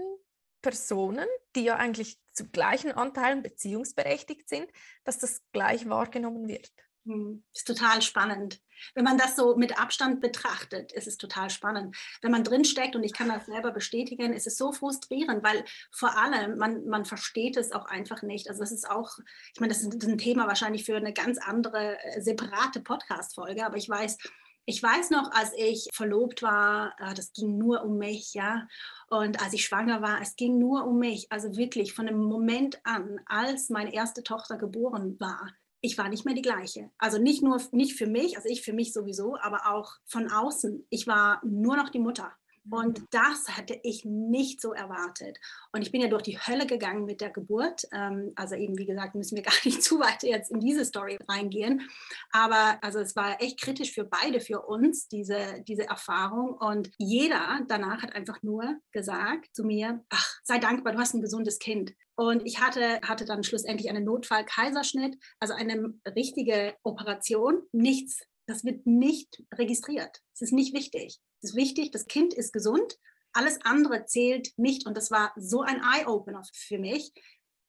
[0.63, 4.71] Personen, die ja eigentlich zu gleichen Anteilen beziehungsberechtigt sind,
[5.05, 6.73] dass das gleich wahrgenommen wird.
[7.05, 8.61] Hm, ist total spannend.
[8.95, 11.97] Wenn man das so mit Abstand betrachtet, ist es total spannend.
[12.21, 16.17] Wenn man drinsteckt, und ich kann das selber bestätigen, ist es so frustrierend, weil vor
[16.17, 18.49] allem man, man versteht es auch einfach nicht.
[18.49, 19.19] Also das ist auch,
[19.55, 23.77] ich meine, das ist ein Thema wahrscheinlich für eine ganz andere, äh, separate Podcast-Folge, aber
[23.77, 24.19] ich weiß,
[24.65, 28.69] ich weiß noch, als ich verlobt war, äh, das ging nur um mich, ja.
[29.09, 31.27] Und als ich schwanger war, es ging nur um mich.
[31.31, 35.51] Also wirklich von dem Moment an, als meine erste Tochter geboren war,
[35.83, 36.91] ich war nicht mehr die gleiche.
[36.97, 40.87] Also nicht nur nicht für mich, also ich für mich sowieso, aber auch von außen.
[40.89, 42.33] Ich war nur noch die Mutter.
[42.71, 45.39] Und das hatte ich nicht so erwartet.
[45.73, 47.83] Und ich bin ja durch die Hölle gegangen mit der Geburt.
[47.93, 51.19] Ähm, also eben, wie gesagt, müssen wir gar nicht zu weit jetzt in diese Story
[51.29, 51.89] reingehen.
[52.31, 56.55] Aber also es war echt kritisch für beide, für uns, diese, diese Erfahrung.
[56.55, 61.23] Und jeder danach hat einfach nur gesagt zu mir, ach, sei dankbar, du hast ein
[61.23, 61.95] gesundes Kind.
[62.15, 68.87] Und ich hatte, hatte dann schlussendlich einen Notfall-Kaiserschnitt, also eine richtige Operation, nichts das wird
[68.87, 70.21] nicht registriert.
[70.35, 71.21] Es ist nicht wichtig.
[71.43, 72.99] Ist wichtig, das Kind ist gesund.
[73.33, 74.87] Alles andere zählt nicht.
[74.87, 77.13] Und das war so ein Eye-Opener für mich.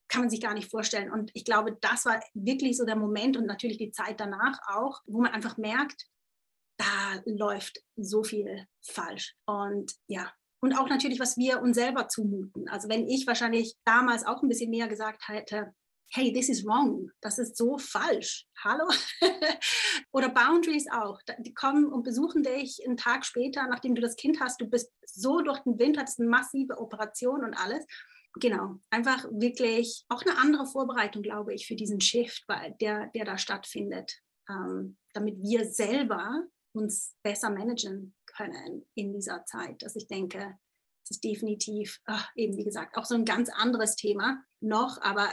[0.08, 1.12] Kann man sich gar nicht vorstellen.
[1.12, 5.02] Und ich glaube, das war wirklich so der Moment und natürlich die Zeit danach auch,
[5.06, 6.08] wo man einfach merkt,
[6.78, 9.36] da läuft so viel falsch.
[9.46, 10.32] Und ja,
[10.64, 12.70] und auch natürlich, was wir uns selber zumuten.
[12.70, 15.74] Also wenn ich wahrscheinlich damals auch ein bisschen mehr gesagt hätte,
[16.16, 18.88] hey, this is wrong, das ist so falsch, hallo?
[20.12, 24.40] Oder Boundaries auch, die kommen und besuchen dich einen Tag später, nachdem du das Kind
[24.40, 27.84] hast, du bist so durch den Wind, hattest eine massive Operation und alles.
[28.40, 32.46] Genau, einfach wirklich auch eine andere Vorbereitung, glaube ich, für diesen Shift,
[32.80, 34.14] der, der da stattfindet,
[34.50, 39.84] ähm, damit wir selber uns besser managen können in dieser Zeit.
[39.84, 40.58] Also ich denke,
[41.04, 45.30] es ist definitiv, ach, eben wie gesagt, auch so ein ganz anderes Thema noch, aber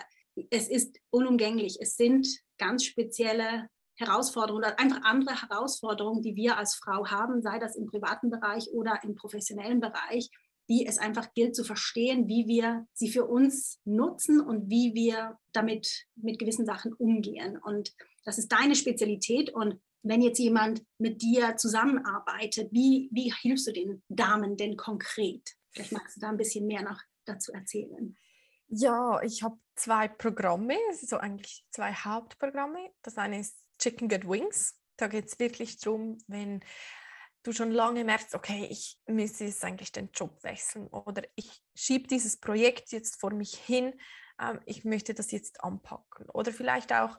[0.50, 1.78] es ist unumgänglich.
[1.80, 2.26] Es sind
[2.58, 7.86] ganz spezielle Herausforderungen oder einfach andere Herausforderungen, die wir als Frau haben, sei das im
[7.86, 10.30] privaten Bereich oder im professionellen Bereich,
[10.68, 15.38] die es einfach gilt zu verstehen, wie wir sie für uns nutzen und wie wir
[15.52, 17.58] damit mit gewissen Sachen umgehen.
[17.58, 17.92] Und
[18.24, 19.50] das ist deine Spezialität.
[19.50, 25.56] Und wenn jetzt jemand mit dir zusammenarbeitet, wie, wie hilfst du den Damen denn konkret?
[25.72, 28.16] Vielleicht magst du da ein bisschen mehr noch dazu erzählen.
[28.68, 32.90] Ja, ich habe zwei Programme, so eigentlich zwei Hauptprogramme.
[33.02, 34.78] Das eine ist Chicken Get Wings.
[34.96, 36.60] Da geht es wirklich darum, wenn
[37.42, 42.06] du schon lange merkst, okay, ich müsste jetzt eigentlich den Job wechseln oder ich schiebe
[42.06, 43.98] dieses Projekt jetzt vor mich hin,
[44.38, 46.28] ähm, ich möchte das jetzt anpacken.
[46.30, 47.16] Oder vielleicht auch,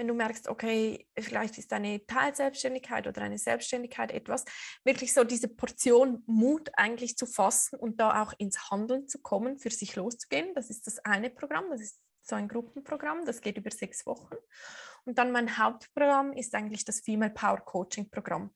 [0.00, 4.46] wenn du merkst, okay, vielleicht ist eine Teilselbstständigkeit oder eine Selbstständigkeit etwas,
[4.82, 9.58] wirklich so diese Portion Mut eigentlich zu fassen und da auch ins Handeln zu kommen,
[9.58, 10.54] für sich loszugehen.
[10.54, 14.36] Das ist das eine Programm, das ist so ein Gruppenprogramm, das geht über sechs Wochen.
[15.04, 18.54] Und dann mein Hauptprogramm ist eigentlich das Female Power Coaching Programm.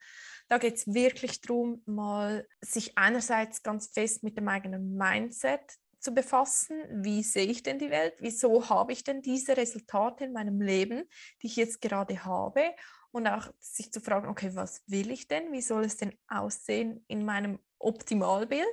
[0.48, 6.12] Da geht es wirklich darum, mal sich einerseits ganz fest mit dem eigenen Mindset zu
[6.12, 10.60] befassen, wie sehe ich denn die Welt, wieso habe ich denn diese Resultate in meinem
[10.60, 11.08] Leben,
[11.42, 12.62] die ich jetzt gerade habe?
[13.10, 17.04] Und auch sich zu fragen, okay, was will ich denn, wie soll es denn aussehen
[17.08, 18.66] in meinem Optimalbild?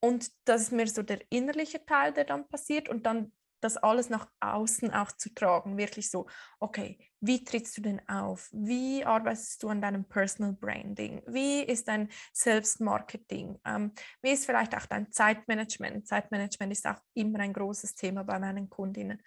[0.00, 2.88] Und das ist mir so der innerliche Teil, der dann passiert.
[2.88, 3.32] Und dann
[3.64, 5.78] das alles nach außen auch zu tragen.
[5.78, 6.26] Wirklich so,
[6.60, 8.50] okay, wie trittst du denn auf?
[8.52, 11.22] Wie arbeitest du an deinem Personal Branding?
[11.26, 13.58] Wie ist dein Selbstmarketing?
[13.64, 16.06] Ähm, wie ist vielleicht auch dein Zeitmanagement?
[16.06, 19.22] Zeitmanagement ist auch immer ein großes Thema bei meinen Kundinnen.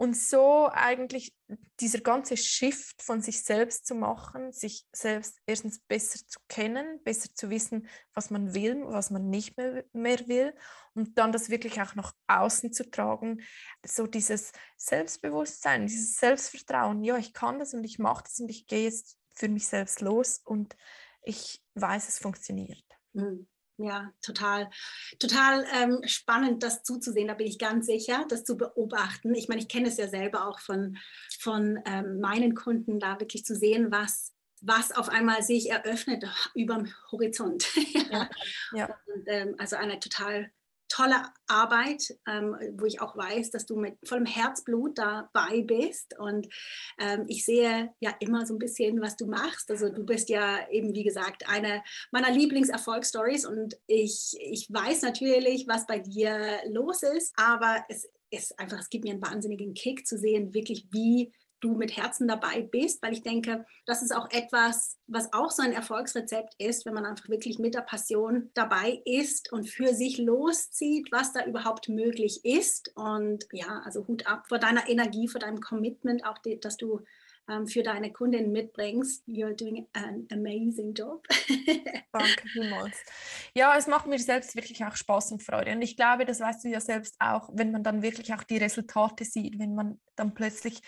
[0.00, 1.36] Und so eigentlich
[1.78, 7.28] dieser ganze Shift von sich selbst zu machen, sich selbst erstens besser zu kennen, besser
[7.34, 10.54] zu wissen, was man will, was man nicht mehr, mehr will
[10.94, 13.42] und dann das wirklich auch nach außen zu tragen,
[13.84, 18.66] so dieses Selbstbewusstsein, dieses Selbstvertrauen, ja, ich kann das und ich mache das und ich
[18.66, 20.78] gehe jetzt für mich selbst los und
[21.20, 22.86] ich weiß, es funktioniert.
[23.12, 23.46] Mhm.
[23.82, 24.68] Ja, total,
[25.18, 27.28] total ähm, spannend, das zuzusehen.
[27.28, 29.34] Da bin ich ganz sicher, das zu beobachten.
[29.34, 30.98] Ich meine, ich kenne es ja selber auch von,
[31.38, 36.74] von ähm, meinen Kunden, da wirklich zu sehen, was, was auf einmal sich eröffnet über
[36.74, 37.66] dem Horizont.
[38.10, 38.28] ja.
[38.74, 38.98] ja.
[39.14, 40.50] Und, ähm, also eine total
[40.90, 46.18] tolle Arbeit, ähm, wo ich auch weiß, dass du mit vollem Herzblut dabei bist.
[46.18, 46.48] Und
[46.98, 49.70] ähm, ich sehe ja immer so ein bisschen, was du machst.
[49.70, 53.46] Also du bist ja eben, wie gesagt, eine meiner Lieblingserfolgsstories.
[53.46, 57.32] Und ich, ich weiß natürlich, was bei dir los ist.
[57.36, 61.74] Aber es ist einfach, es gibt mir einen wahnsinnigen Kick zu sehen, wirklich wie du
[61.74, 65.72] mit Herzen dabei bist, weil ich denke, das ist auch etwas, was auch so ein
[65.72, 71.10] Erfolgsrezept ist, wenn man einfach wirklich mit der Passion dabei ist und für sich loszieht,
[71.12, 72.92] was da überhaupt möglich ist.
[72.96, 77.00] Und ja, also Hut ab vor deiner Energie, vor deinem Commitment, auch die, dass du
[77.50, 79.26] ähm, für deine Kundinnen mitbringst.
[79.26, 81.26] You're doing an amazing job.
[82.12, 82.96] Danke vielmals.
[83.54, 85.72] Ja, es macht mir selbst wirklich auch Spaß und Freude.
[85.72, 88.58] Und ich glaube, das weißt du ja selbst auch, wenn man dann wirklich auch die
[88.58, 90.80] Resultate sieht, wenn man dann plötzlich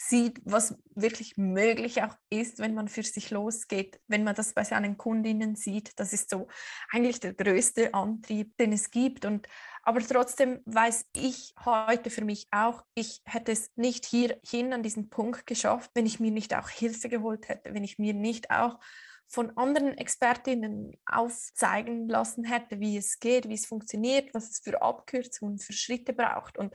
[0.00, 4.62] sieht, was wirklich möglich auch ist, wenn man für sich losgeht, wenn man das bei
[4.62, 5.98] seinen Kundinnen sieht.
[5.98, 6.46] Das ist so
[6.92, 9.24] eigentlich der größte Antrieb, den es gibt.
[9.24, 9.48] Und
[9.82, 15.10] aber trotzdem weiß ich heute für mich auch, ich hätte es nicht hierhin an diesen
[15.10, 18.78] Punkt geschafft, wenn ich mir nicht auch Hilfe geholt hätte, wenn ich mir nicht auch
[19.26, 24.80] von anderen Expertinnen aufzeigen lassen hätte, wie es geht, wie es funktioniert, was es für
[24.80, 26.56] Abkürzungen, für Schritte braucht.
[26.56, 26.74] Und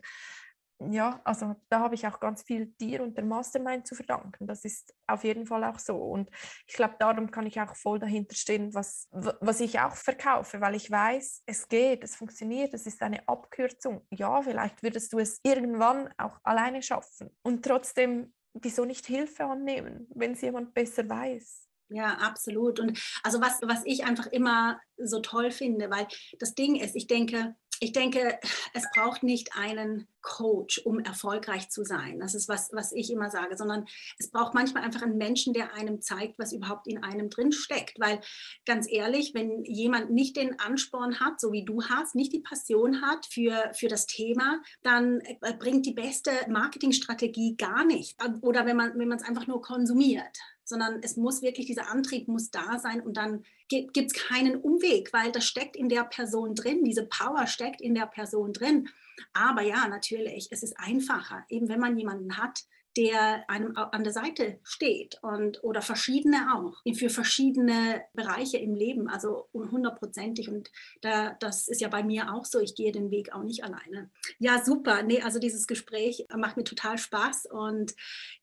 [0.91, 4.47] ja, also da habe ich auch ganz viel dir und der Mastermind zu verdanken.
[4.47, 5.95] Das ist auf jeden Fall auch so.
[5.97, 6.29] Und
[6.67, 10.75] ich glaube, darum kann ich auch voll dahinter stehen, was, was ich auch verkaufe, weil
[10.75, 14.05] ich weiß, es geht, es funktioniert, es ist eine Abkürzung.
[14.11, 17.29] Ja, vielleicht würdest du es irgendwann auch alleine schaffen.
[17.43, 21.67] Und trotzdem, wieso nicht Hilfe annehmen, wenn es jemand besser weiß?
[21.89, 22.79] Ja, absolut.
[22.79, 26.07] Und also was, was ich einfach immer so toll finde, weil
[26.39, 28.39] das Ding ist, ich denke, ich denke,
[28.73, 32.19] es braucht nicht einen Coach, um erfolgreich zu sein.
[32.19, 33.85] Das ist was, was ich immer sage, sondern
[34.17, 37.99] es braucht manchmal einfach einen Menschen, der einem zeigt, was überhaupt in einem drin steckt.
[37.99, 38.21] Weil
[38.65, 43.01] ganz ehrlich, wenn jemand nicht den Ansporn hat, so wie du hast, nicht die Passion
[43.01, 48.17] hat für, für das Thema, dann äh, bringt die beste Marketingstrategie gar nicht.
[48.41, 52.51] Oder wenn man wenn es einfach nur konsumiert sondern es muss wirklich, dieser Antrieb muss
[52.51, 56.83] da sein und dann gibt es keinen Umweg, weil das steckt in der Person drin,
[56.83, 58.89] diese Power steckt in der Person drin.
[59.33, 62.63] Aber ja, natürlich, es ist einfacher, eben wenn man jemanden hat,
[62.95, 69.09] der einem an der Seite steht und oder verschiedene auch für verschiedene Bereiche im Leben,
[69.09, 70.49] also hundertprozentig.
[70.49, 70.71] Und
[71.01, 74.11] da, das ist ja bei mir auch so, ich gehe den Weg auch nicht alleine.
[74.37, 77.95] Ja, super, nee, also dieses Gespräch macht mir total Spaß und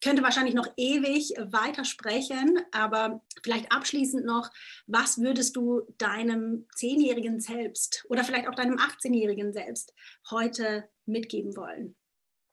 [0.02, 4.50] könnte wahrscheinlich noch ewig weitersprechen, aber vielleicht abschließend noch,
[4.86, 9.94] was würdest du deinem zehnjährigen Selbst oder vielleicht auch deinem 18-jährigen Selbst
[10.30, 11.96] heute mitgeben wollen?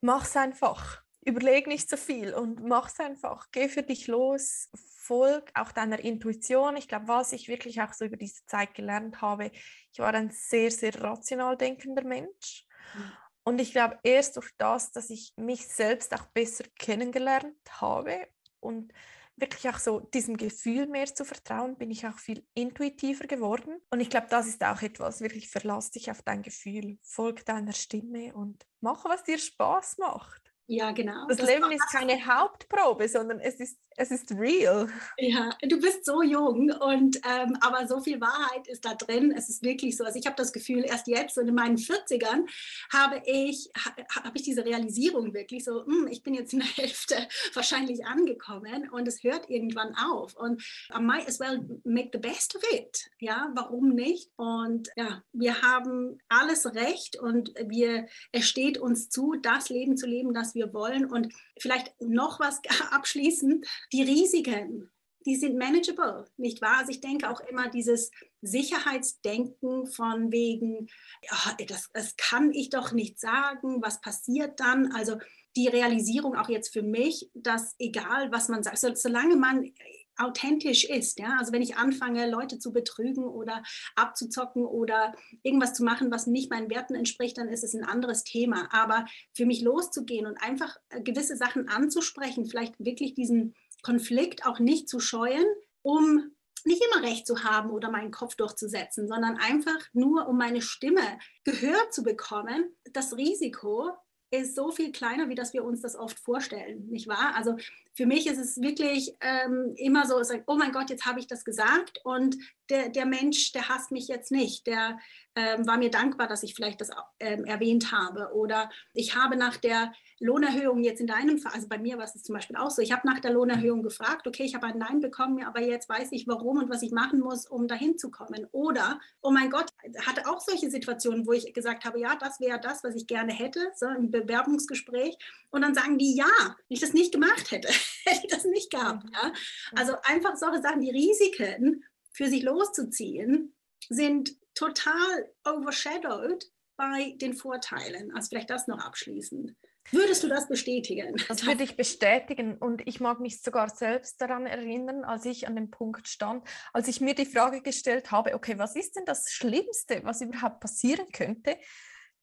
[0.02, 3.48] Mach's einfach überleg nicht so viel und mach's einfach.
[3.52, 6.78] Geh für dich los, folg auch deiner Intuition.
[6.78, 9.52] Ich glaube, was ich wirklich auch so über diese Zeit gelernt habe,
[9.92, 12.66] ich war ein sehr, sehr rational denkender Mensch.
[12.96, 13.12] Mhm.
[13.44, 18.28] Und ich glaube, erst durch das, dass ich mich selbst auch besser kennengelernt habe
[18.60, 18.94] und
[19.38, 23.78] wirklich auch so diesem Gefühl mehr zu vertrauen, bin ich auch viel intuitiver geworden.
[23.90, 27.74] Und ich glaube, das ist auch etwas, wirklich verlass dich auf dein Gefühl, folg deiner
[27.74, 30.47] Stimme und mach, was dir Spaß macht.
[30.68, 31.26] Ja, genau.
[31.28, 34.88] Das, das Leben ist keine Hauptprobe, sondern es ist es ist real.
[35.18, 39.34] Ja, du bist so jung und ähm, aber so viel Wahrheit ist da drin.
[39.36, 40.04] Es ist wirklich so.
[40.04, 42.48] Also ich habe das Gefühl, erst jetzt und in meinen 40ern
[42.94, 43.92] habe ich, ha,
[44.24, 48.88] habe ich diese Realisierung wirklich so, hm, ich bin jetzt in der Hälfte wahrscheinlich angekommen
[48.92, 50.36] und es hört irgendwann auf.
[50.36, 50.62] Und
[50.96, 53.10] I might as well make the best of it.
[53.20, 54.30] Ja, warum nicht?
[54.36, 60.06] Und ja, wir haben alles Recht und wir, es steht uns zu, das Leben zu
[60.06, 61.06] leben, das wir wollen.
[61.06, 64.90] Und vielleicht noch was abschließend die Risiken,
[65.26, 66.78] die sind manageable, nicht wahr?
[66.80, 70.88] Also ich denke auch immer dieses Sicherheitsdenken von wegen,
[71.22, 74.94] ja, das, das kann ich doch nicht sagen, was passiert dann?
[74.94, 75.18] Also
[75.58, 79.74] die Realisierung auch jetzt für mich, dass egal was man sagt, so, solange man
[80.18, 81.20] authentisch ist.
[81.20, 81.38] Ja?
[81.40, 83.64] Also wenn ich anfange, Leute zu betrügen oder
[83.96, 85.14] abzuzocken oder
[85.44, 88.68] irgendwas zu machen, was nicht meinen Werten entspricht, dann ist es ein anderes Thema.
[88.72, 94.60] Aber für mich loszugehen und einfach äh, gewisse Sachen anzusprechen, vielleicht wirklich diesen Konflikt auch
[94.60, 95.46] nicht zu scheuen,
[95.82, 96.32] um
[96.66, 101.20] nicht immer recht zu haben oder meinen Kopf durchzusetzen, sondern einfach nur, um meine Stimme
[101.44, 103.92] gehört zu bekommen, das Risiko
[104.32, 107.34] ist so viel kleiner, wie dass wir uns das oft vorstellen, nicht wahr?
[107.36, 107.56] Also
[107.98, 111.44] für mich ist es wirklich ähm, immer so, oh mein Gott, jetzt habe ich das
[111.44, 112.38] gesagt und
[112.70, 115.00] der, der Mensch, der hasst mich jetzt nicht, der
[115.36, 119.58] ähm, war mir dankbar, dass ich vielleicht das ähm, erwähnt habe oder ich habe nach
[119.58, 122.84] der Lohnerhöhung jetzt in deinem Fall, also bei mir war es zum Beispiel auch so,
[122.84, 126.10] ich habe nach der Lohnerhöhung gefragt, okay, ich habe ein Nein bekommen, aber jetzt weiß
[126.12, 128.48] ich warum und was ich machen muss, um dahin zu kommen.
[128.52, 129.72] Oder, oh mein Gott,
[130.06, 133.32] hatte auch solche Situationen, wo ich gesagt habe, ja, das wäre das, was ich gerne
[133.32, 135.18] hätte, so im Bewerbungsgespräch.
[135.52, 137.70] Und dann sagen die, ja, wenn ich das nicht gemacht hätte,
[138.06, 139.06] hätte ich das nicht gehabt.
[139.14, 139.34] Ja?
[139.76, 143.56] Also einfach solche Sachen, die Risiken für sich loszuziehen,
[143.90, 146.46] sind total overshadowed
[146.78, 148.16] bei den Vorteilen.
[148.16, 149.56] Also vielleicht das noch abschließend.
[149.92, 151.16] Würdest du das bestätigen?
[151.28, 155.56] Das würde ich bestätigen und ich mag mich sogar selbst daran erinnern, als ich an
[155.56, 159.32] dem Punkt stand, als ich mir die Frage gestellt habe, okay, was ist denn das
[159.32, 161.58] Schlimmste, was überhaupt passieren könnte?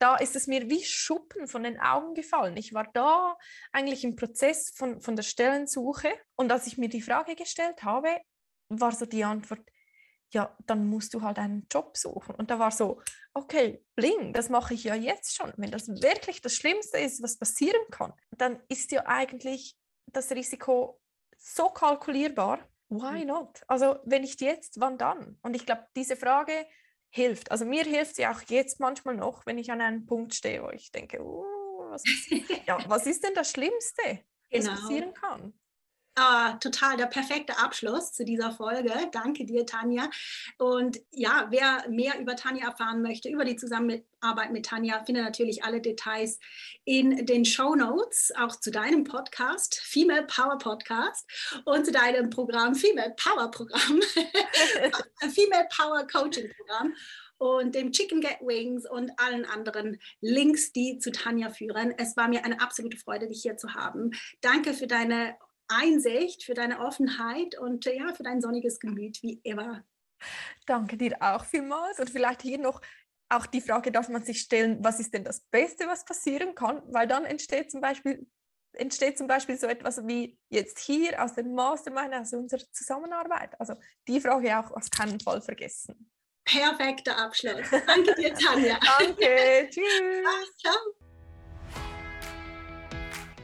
[0.05, 2.59] Da ist es mir wie Schuppen von den Augen gefallen.
[2.59, 3.39] Ich war da
[3.73, 8.15] eigentlich im Prozess von, von der Stellensuche und als ich mir die Frage gestellt habe,
[8.69, 9.61] war so die Antwort,
[10.31, 12.35] ja, dann musst du halt einen Job suchen.
[12.35, 13.01] Und da war so,
[13.33, 15.55] okay, bling, das mache ich ja jetzt schon.
[15.57, 19.75] Wenn das wirklich das Schlimmste ist, was passieren kann, dann ist ja eigentlich
[20.13, 21.01] das Risiko
[21.39, 22.59] so kalkulierbar.
[22.91, 23.29] Why hm.
[23.29, 23.63] not?
[23.69, 25.39] Also wenn nicht jetzt, wann dann?
[25.41, 26.67] Und ich glaube, diese Frage
[27.15, 27.53] hilft.
[27.53, 30.71] Also mir hilft sie auch jetzt manchmal noch, wenn ich an einem Punkt stehe, wo
[30.71, 31.45] ich denke, oh,
[31.91, 34.03] was, ist, ja, was ist denn das Schlimmste,
[34.51, 34.71] was genau.
[34.73, 35.55] passieren kann?
[36.17, 38.93] Ah, total der perfekte Abschluss zu dieser Folge.
[39.11, 40.09] Danke dir, Tanja.
[40.59, 45.65] Und ja, wer mehr über Tanja erfahren möchte, über die Zusammenarbeit mit Tanja, findet natürlich
[45.65, 46.39] alle Details
[46.85, 51.27] in den Show Notes, auch zu deinem Podcast, Female Power Podcast
[51.65, 54.01] und zu deinem Programm, Female Power Programm,
[55.35, 56.95] Female Power Coaching Programm
[57.39, 61.93] und dem Chicken Get Wings und allen anderen Links, die zu Tanja führen.
[61.99, 64.13] Es war mir eine absolute Freude, dich hier zu haben.
[64.41, 65.37] Danke für deine
[65.79, 69.85] Einsicht, für deine Offenheit und äh, ja, für dein sonniges Gemüt, wie immer.
[70.67, 71.99] Danke dir auch vielmals.
[72.01, 72.81] Und vielleicht hier noch
[73.29, 76.83] auch die Frage darf man sich stellen, was ist denn das Beste, was passieren kann?
[76.87, 78.27] Weil dann entsteht zum Beispiel,
[78.73, 83.59] entsteht zum Beispiel so etwas wie jetzt hier aus dem Mastermind, aus unserer Zusammenarbeit.
[83.59, 83.75] Also
[84.07, 86.11] die Frage auch auf keinen Fall vergessen.
[86.45, 87.71] Perfekter Abschluss.
[87.87, 88.79] Danke dir, Tanja.
[88.99, 89.69] Danke.
[89.71, 90.57] Tschüss.
[90.59, 91.04] Ciao.